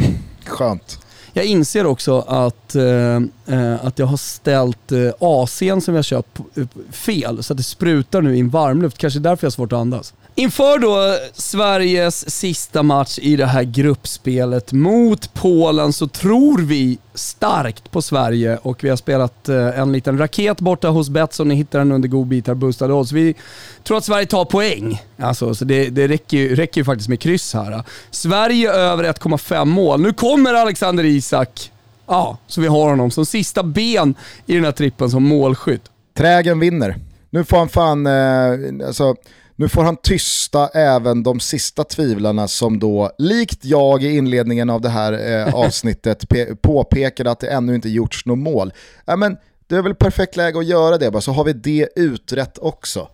[0.46, 1.00] Skönt.
[1.34, 3.16] Jag inser också att, eh,
[3.56, 7.64] eh, att jag har ställt eh, AC'n som jag köpt eh, fel, så att det
[7.64, 8.98] sprutar nu in varmluft.
[8.98, 10.14] Kanske därför jag har svårt att andas.
[10.36, 17.92] Inför då Sveriges sista match i det här gruppspelet mot Polen så tror vi starkt
[17.92, 21.48] på Sverige och vi har spelat eh, en liten raket borta hos Betsson.
[21.48, 23.12] Ni hittar den under godbitar boostade odds.
[23.12, 23.36] Vi
[23.84, 25.02] tror att Sverige tar poäng.
[25.18, 27.84] Alltså, så det, det räcker, ju, räcker ju faktiskt med kryss här.
[28.12, 30.02] Sverige över 1,5 mål.
[30.02, 31.72] Nu kommer Alexander Isak.
[32.08, 34.16] Ja, så vi har honom som sista ben
[34.46, 35.84] i den här trippen som målskytt.
[36.18, 36.96] Trägen vinner.
[37.30, 39.16] Nu får han fan, eh, alltså
[39.62, 44.82] nu får han tysta även de sista tvivlarna som då, likt jag i inledningen av
[44.82, 45.14] det här
[45.48, 46.26] eh, avsnittet,
[46.62, 48.74] påpekade att det ännu inte gjorts något mål.
[49.06, 49.38] Ja, men
[49.68, 53.08] det är väl perfekt läge att göra det, bara, så har vi det utrett också.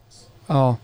[0.48, 0.76] Ja,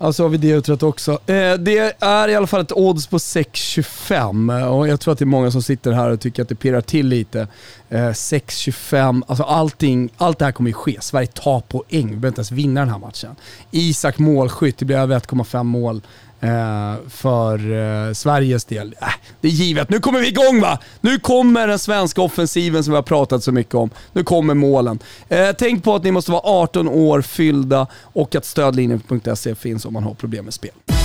[0.00, 1.12] Ja, så har vi det utrett också.
[1.12, 5.18] Eh, det är i alla fall ett odds på 6,25 eh, och jag tror att
[5.18, 7.40] det är många som sitter här och tycker att det pirrar till lite.
[7.88, 10.96] Eh, 6,25, alltså allting, allt det här kommer ju ske.
[11.00, 13.36] Sverige tar poäng, vi behöver inte ens vinna den här matchen.
[13.70, 16.02] Isak målskytt, det blir över 1,5 mål.
[16.40, 18.94] Eh, för eh, Sveriges del.
[19.00, 19.08] Äh,
[19.40, 19.90] det är givet.
[19.90, 20.78] Nu kommer vi igång va!
[21.00, 23.90] Nu kommer den svenska offensiven som vi har pratat så mycket om.
[24.12, 24.98] Nu kommer målen.
[25.28, 29.92] Eh, tänk på att ni måste vara 18 år fyllda och att stödlinjen.se finns om
[29.92, 30.97] man har problem med spel.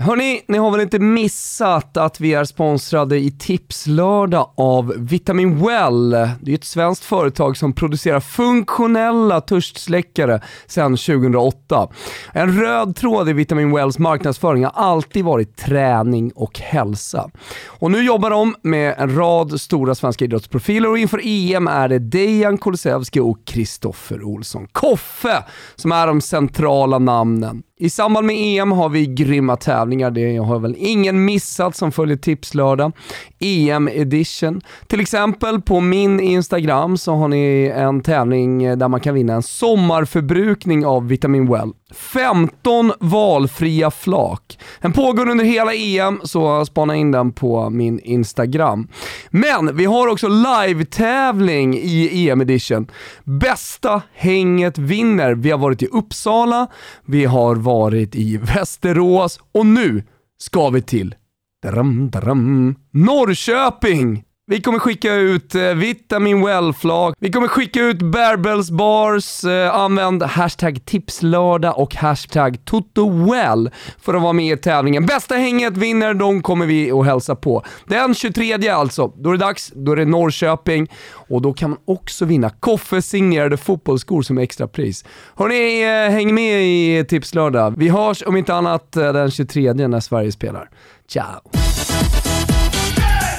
[0.00, 6.10] Hörni, ni har väl inte missat att vi är sponsrade i Tipslördag av Vitamin Well.
[6.40, 11.88] Det är ett svenskt företag som producerar funktionella törstsläckare sedan 2008.
[12.32, 17.30] En röd tråd i Vitamin Wells marknadsföring har alltid varit träning och hälsa.
[17.66, 21.98] Och nu jobbar de med en rad stora svenska idrottsprofiler och inför EM är det
[21.98, 24.66] Dejan Kulusevski och Kristoffer Olsson.
[24.72, 25.44] Koffe
[25.76, 27.62] som är de centrala namnen.
[27.80, 32.16] I samband med EM har vi grymma tävlingar, det har väl ingen missat som följer
[32.16, 32.92] Tipslördag.
[33.38, 34.60] EM edition.
[34.86, 39.42] Till exempel på min Instagram så har ni en tävling där man kan vinna en
[39.42, 41.72] sommarförbrukning av Vitamin Well.
[41.94, 44.58] 15 valfria flak.
[44.80, 48.88] Den pågår under hela EM, så spana in den på min Instagram.
[49.30, 52.86] Men vi har också live-tävling i EM edition.
[53.24, 55.34] Bästa hänget vinner.
[55.34, 56.66] Vi har varit i Uppsala,
[57.04, 60.02] vi har varit i Västerås och nu
[60.38, 61.14] ska vi till
[61.62, 64.24] drum, drum, Norrköping!
[64.50, 70.22] Vi kommer skicka ut eh, Vitamin Well-flak, vi kommer skicka ut Barbells bars, eh, använd
[70.22, 73.70] hashtag tipslördag och hashtag totowell
[74.00, 75.06] för att vara med i tävlingen.
[75.06, 77.64] Bästa hänget vinner, de kommer vi att hälsa på.
[77.86, 81.78] Den 23 alltså, då är det dags, då är det Norrköping och då kan man
[81.84, 85.04] också vinna Koffe signerade fotbollsskor som extrapris.
[85.36, 87.74] Hörni, eh, häng med i Tipslördag.
[87.76, 90.70] Vi hörs om inte annat eh, den 23 när Sverige spelar.
[91.08, 91.40] Ciao!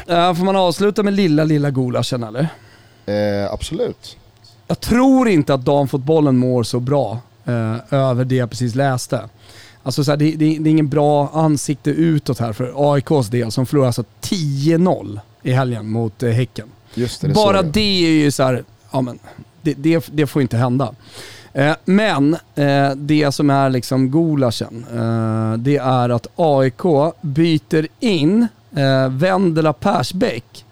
[0.09, 2.47] Uh, får man avsluta med lilla, lilla gulaschen eller?
[3.05, 4.17] Eh, absolut.
[4.67, 9.29] Jag tror inte att damfotbollen mår så bra uh, över det jag precis läste.
[9.83, 13.51] Alltså så här, det, det, det, är ingen bra ansikte utåt här för AIKs del
[13.51, 16.67] som förlorar alltså 10-0 i helgen mot eh, Häcken.
[16.93, 19.19] Just det, det Bara det är ju så här, ja men
[19.61, 20.93] det, det, det får inte hända.
[21.53, 28.47] Eh, men eh, det som är liksom gulaschen, eh, det är att AIK byter in
[29.09, 30.65] Vendela Persbäck,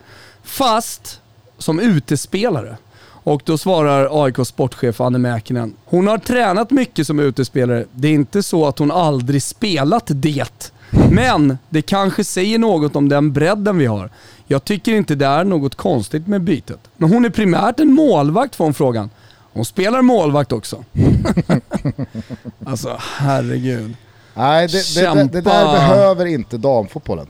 [0.43, 1.21] fast
[1.57, 2.77] som utespelare.
[3.03, 7.85] Och då svarar AIKs sportchef Anne Mäkinen, hon har tränat mycket som utespelare.
[7.91, 10.71] Det är inte så att hon aldrig spelat det.
[11.11, 14.09] Men det kanske säger något om den bredden vi har.
[14.47, 16.79] Jag tycker inte det är något konstigt med bytet.
[16.97, 19.09] Men hon är primärt en målvakt får hon frågan.
[19.53, 20.83] Hon spelar målvakt också.
[22.65, 23.95] alltså herregud.
[24.33, 27.27] Nej, det, det, det, det, där behöver inte damfotbollen.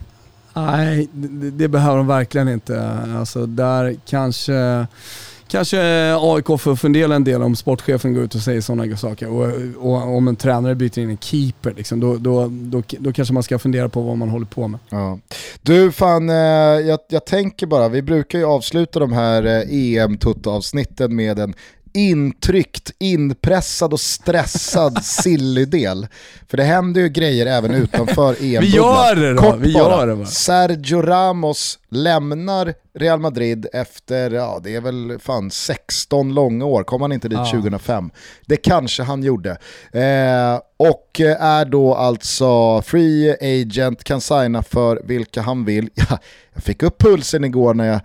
[0.66, 3.00] Nej, det, det behöver de verkligen inte.
[3.18, 4.88] Alltså där kanske
[5.48, 5.80] kanske
[6.16, 9.30] AIK får fundera en del om sportchefen går ut och säger sådana saker.
[9.30, 13.34] Och, och, om en tränare byter in en keeper, liksom, då, då, då, då, kanske
[13.34, 14.80] man ska fundera på vad man håller på med.
[14.90, 15.20] Ja.
[15.62, 19.98] Du, fan, eh, jag, jag tänker bara, vi brukar ju avsluta de här eh, e
[19.98, 21.54] EM-tutta-avsnitten med en
[21.98, 26.08] intryckt, inpressad och stressad silly-del.
[26.48, 28.62] För det händer ju grejer även utanför EM-bubblan.
[28.62, 29.42] Vi gör det då!
[29.42, 30.26] Kort vi gör det bara.
[30.26, 37.02] Sergio Ramos lämnar Real Madrid efter, ja det är väl fan 16 långa år, kom
[37.02, 37.52] han inte dit ja.
[37.52, 38.10] 2005?
[38.46, 39.52] Det kanske han gjorde.
[39.92, 45.90] Eh, och är då alltså free agent, kan signa för vilka han vill.
[45.94, 46.06] Ja,
[46.54, 48.00] jag fick upp pulsen igår när jag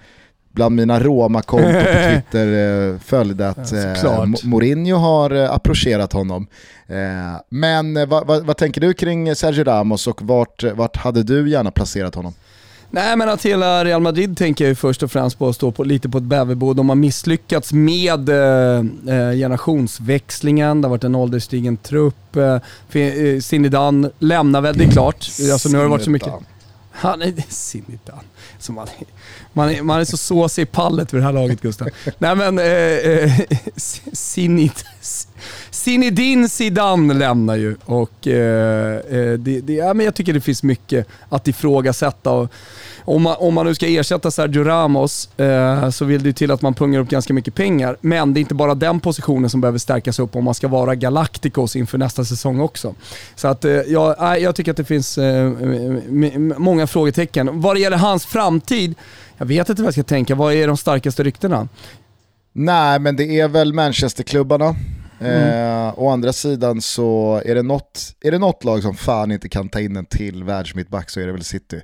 [0.52, 6.46] bland mina Roma-konton på Twitter eh, följde att eh, Mourinho har eh, approcherat honom.
[6.86, 6.96] Eh,
[7.48, 11.50] men eh, vad, vad, vad, tänker du kring Sergio Ramos och vart, vart hade du
[11.50, 12.34] gärna placerat honom?
[12.94, 15.72] Nej men att hela Real Madrid tänker jag ju först och främst på att stå
[15.72, 16.76] på, lite på ett bäverbord.
[16.76, 18.82] De har misslyckats med eh,
[19.32, 22.36] generationsväxlingen, det har varit en ålderstigen trupp.
[22.36, 22.58] Eh,
[23.40, 25.28] Zinedine lämnar väl, det är klart.
[25.52, 26.32] Alltså, nu har det varit så mycket...
[26.92, 27.32] Han är
[28.72, 28.88] man,
[29.52, 31.88] man, är, man är så såsig i pallet vid det här laget Gustav.
[32.18, 33.32] Nej men, eh, eh,
[35.70, 40.62] Zinedine Zidane lämnar ju och eh, eh, det, det, ja, men jag tycker det finns
[40.62, 42.30] mycket att ifrågasätta.
[42.30, 42.52] Och,
[43.04, 46.62] om man, om man nu ska ersätta Sergio Ramos eh, så vill det till att
[46.62, 47.96] man pungar upp ganska mycket pengar.
[48.00, 50.94] Men det är inte bara den positionen som behöver stärkas upp om man ska vara
[50.94, 52.94] Galacticos inför nästa säsong också.
[53.34, 55.52] Så att, eh, jag, jag tycker att det finns eh,
[56.58, 57.60] många frågetecken.
[57.60, 58.94] Vad det gäller hans framtid,
[59.38, 60.34] jag vet inte vad jag ska tänka.
[60.34, 61.68] Vad är de starkaste ryktena?
[62.52, 64.76] Nej, men det är väl Manchesterklubbarna.
[65.20, 65.86] Mm.
[65.86, 69.48] Eh, å andra sidan så är det, något, är det något lag som fan inte
[69.48, 71.80] kan ta in en till världsmittback så är det väl City.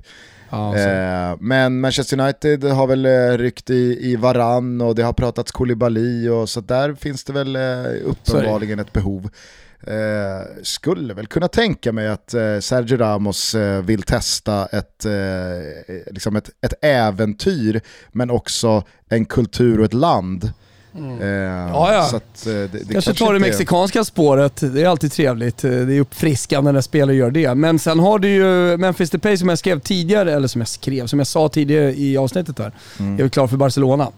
[0.49, 5.13] Ja, eh, men Manchester United har väl eh, ryckt i, i varann och det har
[5.13, 7.61] pratats Koulibaly och så där finns det väl eh,
[8.05, 9.29] uppenbarligen ett behov.
[9.87, 15.95] Eh, skulle väl kunna tänka mig att eh, Sergio Ramos eh, vill testa ett, eh,
[16.11, 20.53] liksom ett, ett äventyr men också en kultur och ett land
[20.95, 21.21] Mm.
[21.21, 22.17] Eh, ja, ja.
[22.17, 25.57] Att, eh, det, det kanske tar det mexikanska spåret, det är alltid trevligt.
[25.57, 27.55] Det är uppfriskande när spelare gör det.
[27.55, 31.07] Men sen har du ju Memphis Depay som jag skrev tidigare, eller som jag skrev,
[31.07, 32.71] som jag sa tidigare i avsnittet där.
[32.99, 33.13] Mm.
[33.13, 34.11] är väl klar för Barcelona.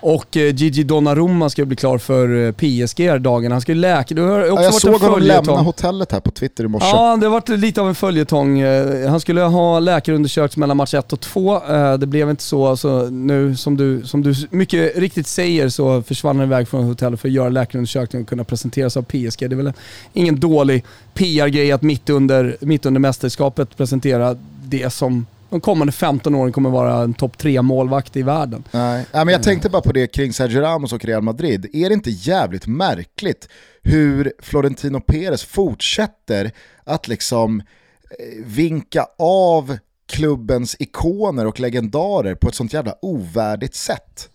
[0.00, 3.52] Och eh, Gigi Donnarumma ska bli klar för eh, PSG dagen.
[3.52, 4.14] Han ska ju läka.
[4.14, 6.86] Du har också ja, jag varit såg honom lämna hotellet här på Twitter i morse.
[6.86, 8.60] Ja, det har varit lite av en följetong.
[8.60, 11.60] Eh, han skulle ha läkarundersökts mellan match 1 och 2.
[11.98, 12.66] Det blev inte så.
[12.66, 17.20] Alltså, nu som du, som du mycket riktigt säger så försvann han iväg från hotellet
[17.20, 19.38] för att göra läkarundersökningen och kunna presenteras av PSG.
[19.38, 19.72] Det är väl
[20.12, 20.84] ingen dålig
[21.14, 26.70] PR-grej att mitt under, mitt under mästerskapet presentera det som de kommande 15 åren kommer
[26.70, 28.64] vara en topp 3-målvakt i världen.
[28.70, 29.06] Nej.
[29.12, 31.66] men jag tänkte bara på det kring Sergio Ramos och Real Madrid.
[31.72, 33.48] Är det inte jävligt märkligt
[33.82, 36.50] hur Florentino Perez fortsätter
[36.84, 39.78] att liksom eh, vinka av
[40.08, 44.28] klubbens ikoner och legendarer på ett sånt jävla ovärdigt sätt?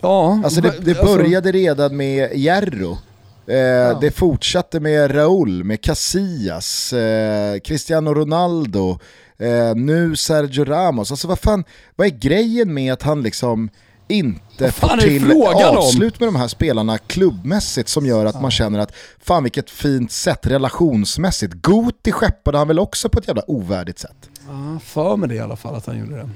[0.00, 2.98] Ja, alltså det, det alltså- började redan med Jerro.
[3.46, 3.98] Eh, ja.
[4.00, 8.98] Det fortsatte med Raúl, med Casillas, eh, Cristiano Ronaldo,
[9.40, 11.64] Eh, nu Sergio Ramos, alltså vad fan,
[11.96, 13.70] vad är grejen med att han liksom
[14.08, 18.40] inte får till avslut med de här spelarna klubbmässigt som gör att ja.
[18.40, 21.54] man känner att fan vilket fint sätt relationsmässigt.
[21.54, 24.30] Guti skeppade han väl också på ett jävla ovärdigt sätt?
[24.48, 26.30] Ja, för mig det i alla fall att han gjorde det.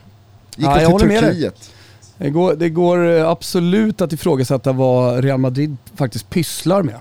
[0.56, 1.70] Gick ja, till Turkiet.
[2.18, 6.98] Det går, det går absolut att ifrågasätta vad Real Madrid faktiskt pysslar med.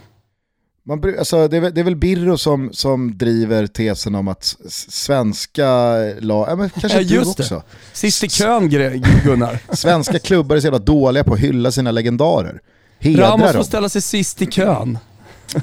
[0.86, 5.96] Man, alltså, det, är, det är väl Birro som, som driver tesen om att svenska
[6.20, 7.64] lag, ja, men kanske ja, du också.
[7.94, 9.60] Sist i kön Gunnar.
[9.76, 12.62] svenska klubbar är så jävla dåliga på att hylla sina legendarer.
[13.00, 14.98] Hedra Ramos får ställa sig sist i kön.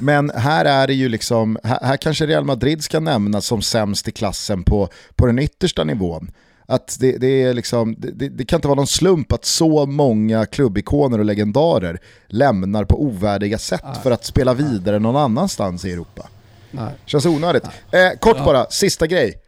[0.01, 4.07] Men här är det ju liksom, här, här kanske Real Madrid ska nämnas som sämst
[4.07, 6.31] i klassen på, på den yttersta nivån.
[6.71, 10.45] Att det, det, är liksom, det, det, kan inte vara någon slump att så många
[10.45, 13.95] klubbikoner och legendarer lämnar på ovärdiga sätt Nej.
[14.03, 16.27] för att spela vidare någon annanstans i Europa.
[16.71, 16.93] Nej.
[17.05, 17.63] Känns onödigt.
[17.91, 18.45] Eh, kort ja.
[18.45, 19.40] bara, sista grej.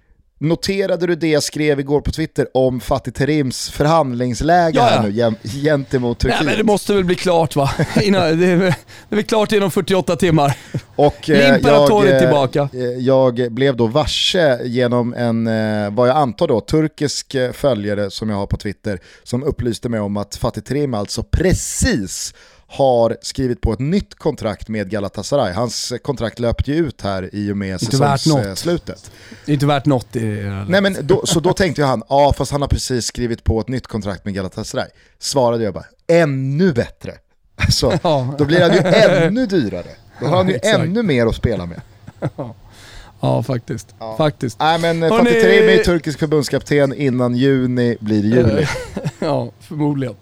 [0.43, 5.01] Noterade du det jag skrev igår på Twitter om Fatih Terims förhandlingsläge ja, ja.
[5.01, 6.39] här nu gentemot Turkiet?
[6.39, 7.71] Nej, men det måste väl bli klart va?
[7.95, 8.75] det, är, det är
[9.09, 10.57] väl klart inom 48 timmar.
[10.95, 12.69] Och eh, jag, eh, tillbaka.
[12.99, 18.37] jag blev då varse genom en, eh, vad jag antar då, turkisk följare som jag
[18.37, 22.33] har på Twitter, som upplyste mig om att Fatih Terim alltså precis
[22.73, 25.53] har skrivit på ett nytt kontrakt med Galatasaray.
[25.53, 29.11] Hans kontrakt löpte ju ut här i och med säsongsslutet.
[29.45, 30.07] Inte värt något.
[30.67, 33.67] Nej, men då, så då tänkte han, ja fast han har precis skrivit på ett
[33.67, 34.87] nytt kontrakt med Galatasaray.
[35.19, 37.13] Svarade jag bara, ännu bättre.
[37.55, 38.35] Alltså, ja.
[38.37, 39.89] Då blir han ju ännu dyrare.
[40.19, 41.81] Då har han ju ännu mer att spela med.
[43.19, 43.95] Ja, faktiskt.
[43.99, 44.17] Ja.
[44.17, 44.59] faktiskt.
[44.59, 48.67] Nej men Fatih Terim är turkisk förbundskapten innan juni blir juli.
[49.19, 50.15] ja, förmodligen.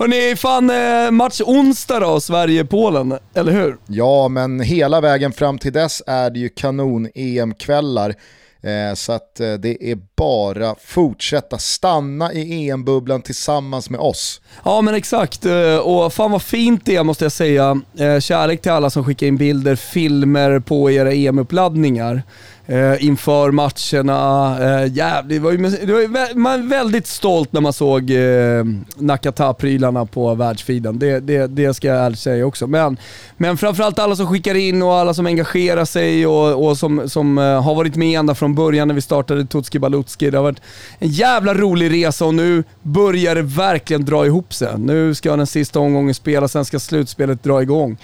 [0.00, 3.76] Hörni, fan eh, match onsdag då, Sverige-Polen, eller hur?
[3.86, 8.14] Ja, men hela vägen fram till dess är det ju kanon-EM-kvällar.
[8.62, 14.40] Eh, så att eh, det är bara fortsätta stanna i EM-bubblan tillsammans med oss.
[14.64, 15.46] Ja men exakt,
[15.82, 17.80] och fan vad fint det är måste jag säga.
[18.20, 22.22] Kärlek till alla som skickar in bilder, filmer på era EM-uppladdningar
[22.70, 24.58] eh, inför matcherna.
[24.60, 28.64] Eh, jävligt, det var ju, det var ju man väldigt stolt när man såg eh,
[28.96, 30.98] Nakata-prylarna på världsfiden.
[30.98, 32.66] Det, det, det ska jag ärligt säga också.
[32.66, 32.96] Men,
[33.36, 37.38] men framförallt alla som skickar in och alla som engagerar sig och, och som, som
[37.38, 40.30] eh, har varit med ända från början när vi startade Tutski Balutski.
[40.30, 40.62] Det har varit
[40.98, 44.78] en jävla rolig resa och nu börjar det verkligen dra ihop sig.
[44.78, 47.98] Nu ska den sista omgången spelas, sen ska slutspelet dra igång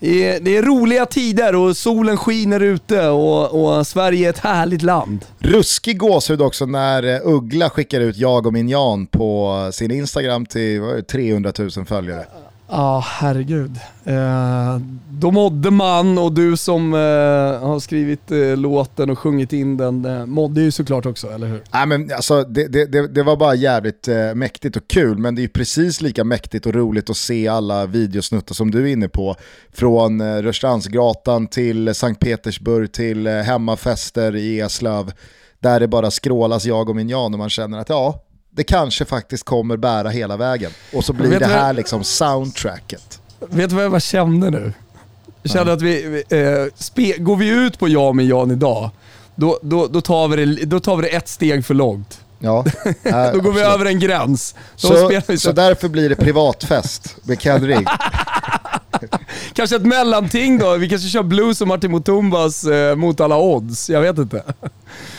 [0.00, 5.24] det är roliga tider och solen skiner ute och, och Sverige är ett härligt land.
[5.38, 10.46] Ruskig gåshud också när eh, Uggla skickar ut jag och min Jan på sin Instagram
[10.46, 12.26] till 300 000 följare.
[12.72, 13.78] Ja, ah, herregud.
[14.04, 14.78] Eh,
[15.10, 16.98] då mådde man och du som eh,
[17.68, 21.62] har skrivit eh, låten och sjungit in den eh, mådde ju såklart också, eller hur?
[21.72, 25.44] Nej, men alltså, det, det, det var bara jävligt eh, mäktigt och kul, men det
[25.44, 29.36] är precis lika mäktigt och roligt att se alla videosnuttar som du är inne på.
[29.72, 35.12] Från eh, Rörstrandsgatan till Sankt Petersburg till eh, hemmafester i Eslöv.
[35.60, 39.04] Där det bara skrålas jag och min Jan och man känner att ja, det kanske
[39.04, 40.70] faktiskt kommer bära hela vägen.
[40.92, 43.20] Och så blir det här liksom soundtracket.
[43.48, 44.72] Vet du vad jag bara kände nu?
[45.42, 48.90] Jag kände att vi, eh, spe, går vi ut på jag med Jan idag,
[49.34, 52.20] då, då, då, tar vi det, då tar vi det ett steg för långt.
[52.38, 53.56] Ja, äh, då går absolut.
[53.56, 54.54] vi över en gräns.
[54.76, 55.36] Så, så.
[55.38, 57.86] så, därför blir det privatfest med Ken
[59.52, 60.76] kanske ett mellanting då.
[60.76, 63.90] Vi kanske kör blues och Martin Mutumbas eh, mot alla odds.
[63.90, 64.44] Jag vet inte.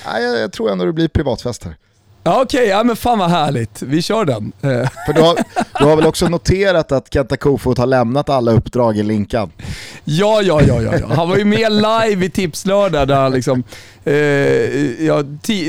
[0.05, 1.75] Nej, jag, jag tror ändå det blir privatfest här.
[2.23, 3.81] Ja, Okej, okay, ja, men fan vad härligt.
[3.81, 4.52] Vi kör den.
[4.61, 4.89] Eh.
[5.06, 5.38] För du har,
[5.80, 9.52] du har väl också noterat att Kenta Kofot har lämnat alla uppdrag i Linkan?
[10.03, 11.07] Ja, ja, ja, ja.
[11.10, 13.64] Han var ju med live i Tipslördag där han liksom,
[14.03, 14.14] eh,
[15.06, 15.23] ja,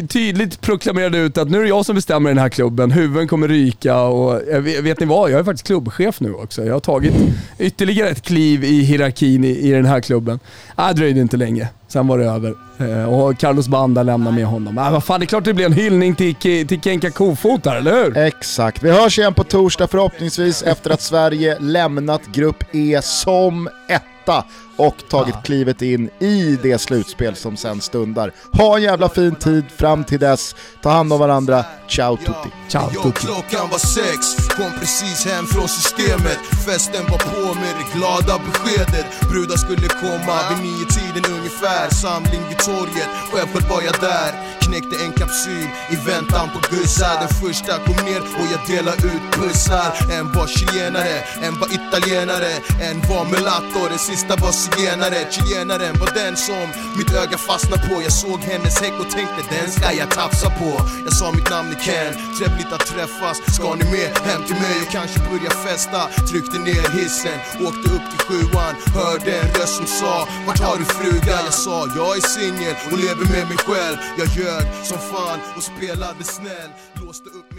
[0.08, 3.28] tydligt proklamerade ut att nu är det jag som bestämmer i den här klubben, huvuden
[3.28, 5.30] kommer ryka och eh, vet ni vad?
[5.30, 6.64] Jag är faktiskt klubbchef nu också.
[6.64, 7.14] Jag har tagit
[7.58, 10.38] ytterligare ett kliv i hierarkin i, i den här klubben.
[10.76, 11.68] Det dröjde inte länge.
[11.92, 12.54] Sen var det över.
[12.78, 14.78] Eh, och Carlos Banda lämnar med honom.
[14.78, 17.76] Äh, vad fan, det är klart det blir en hyllning till, till Kenka Kofot där,
[17.76, 18.16] eller hur?
[18.16, 18.82] Exakt.
[18.82, 24.44] Vi hörs igen på torsdag förhoppningsvis efter att Sverige lämnat Grupp E som etta
[24.86, 25.40] och tagit ja.
[25.40, 28.32] klivet in i det slutspel som sen stundar.
[28.52, 30.56] Ha en jävla fin tid fram till dess.
[30.82, 31.64] Ta hand om varandra.
[31.88, 32.50] Ciao tutti.
[32.68, 33.26] Ciao tutti.
[33.26, 34.20] Klockan var sex,
[34.56, 36.38] kom precis hem från systemet.
[36.66, 39.06] Festen var på med det glada beskedet.
[39.30, 41.84] Brudar skulle komma vid nio tiden ungefär.
[42.02, 44.30] Samling vid torget, självklart var jag där.
[44.64, 47.14] Knäckte en kapsyl i väntan på gussar.
[47.22, 49.90] Den första kom ner och jag delade ut pussar.
[50.16, 52.52] En var chilenare, en var italienare,
[52.88, 55.30] en var mulatt och den sista var zigenare.
[55.30, 56.66] Chilenaren var den som
[56.98, 58.02] mitt öga fastnade på.
[58.02, 60.70] Jag såg hennes häck och tänkte den ska jag tafsa på.
[61.04, 63.54] Jag sa mitt namn Ken, trevligt att träffas.
[63.54, 66.00] Ska ni med hem till mig och kanske börja festa?
[66.30, 68.74] Tryckte ner hissen, åkte upp till sjuan.
[68.94, 71.44] Hörde en röst som sa Vart har du frugan?
[71.44, 73.96] Jag sa jag är singel och lever med mig själv.
[74.18, 76.70] Jag ljög som fan och spelade snäll.
[77.02, 77.51] Låste upp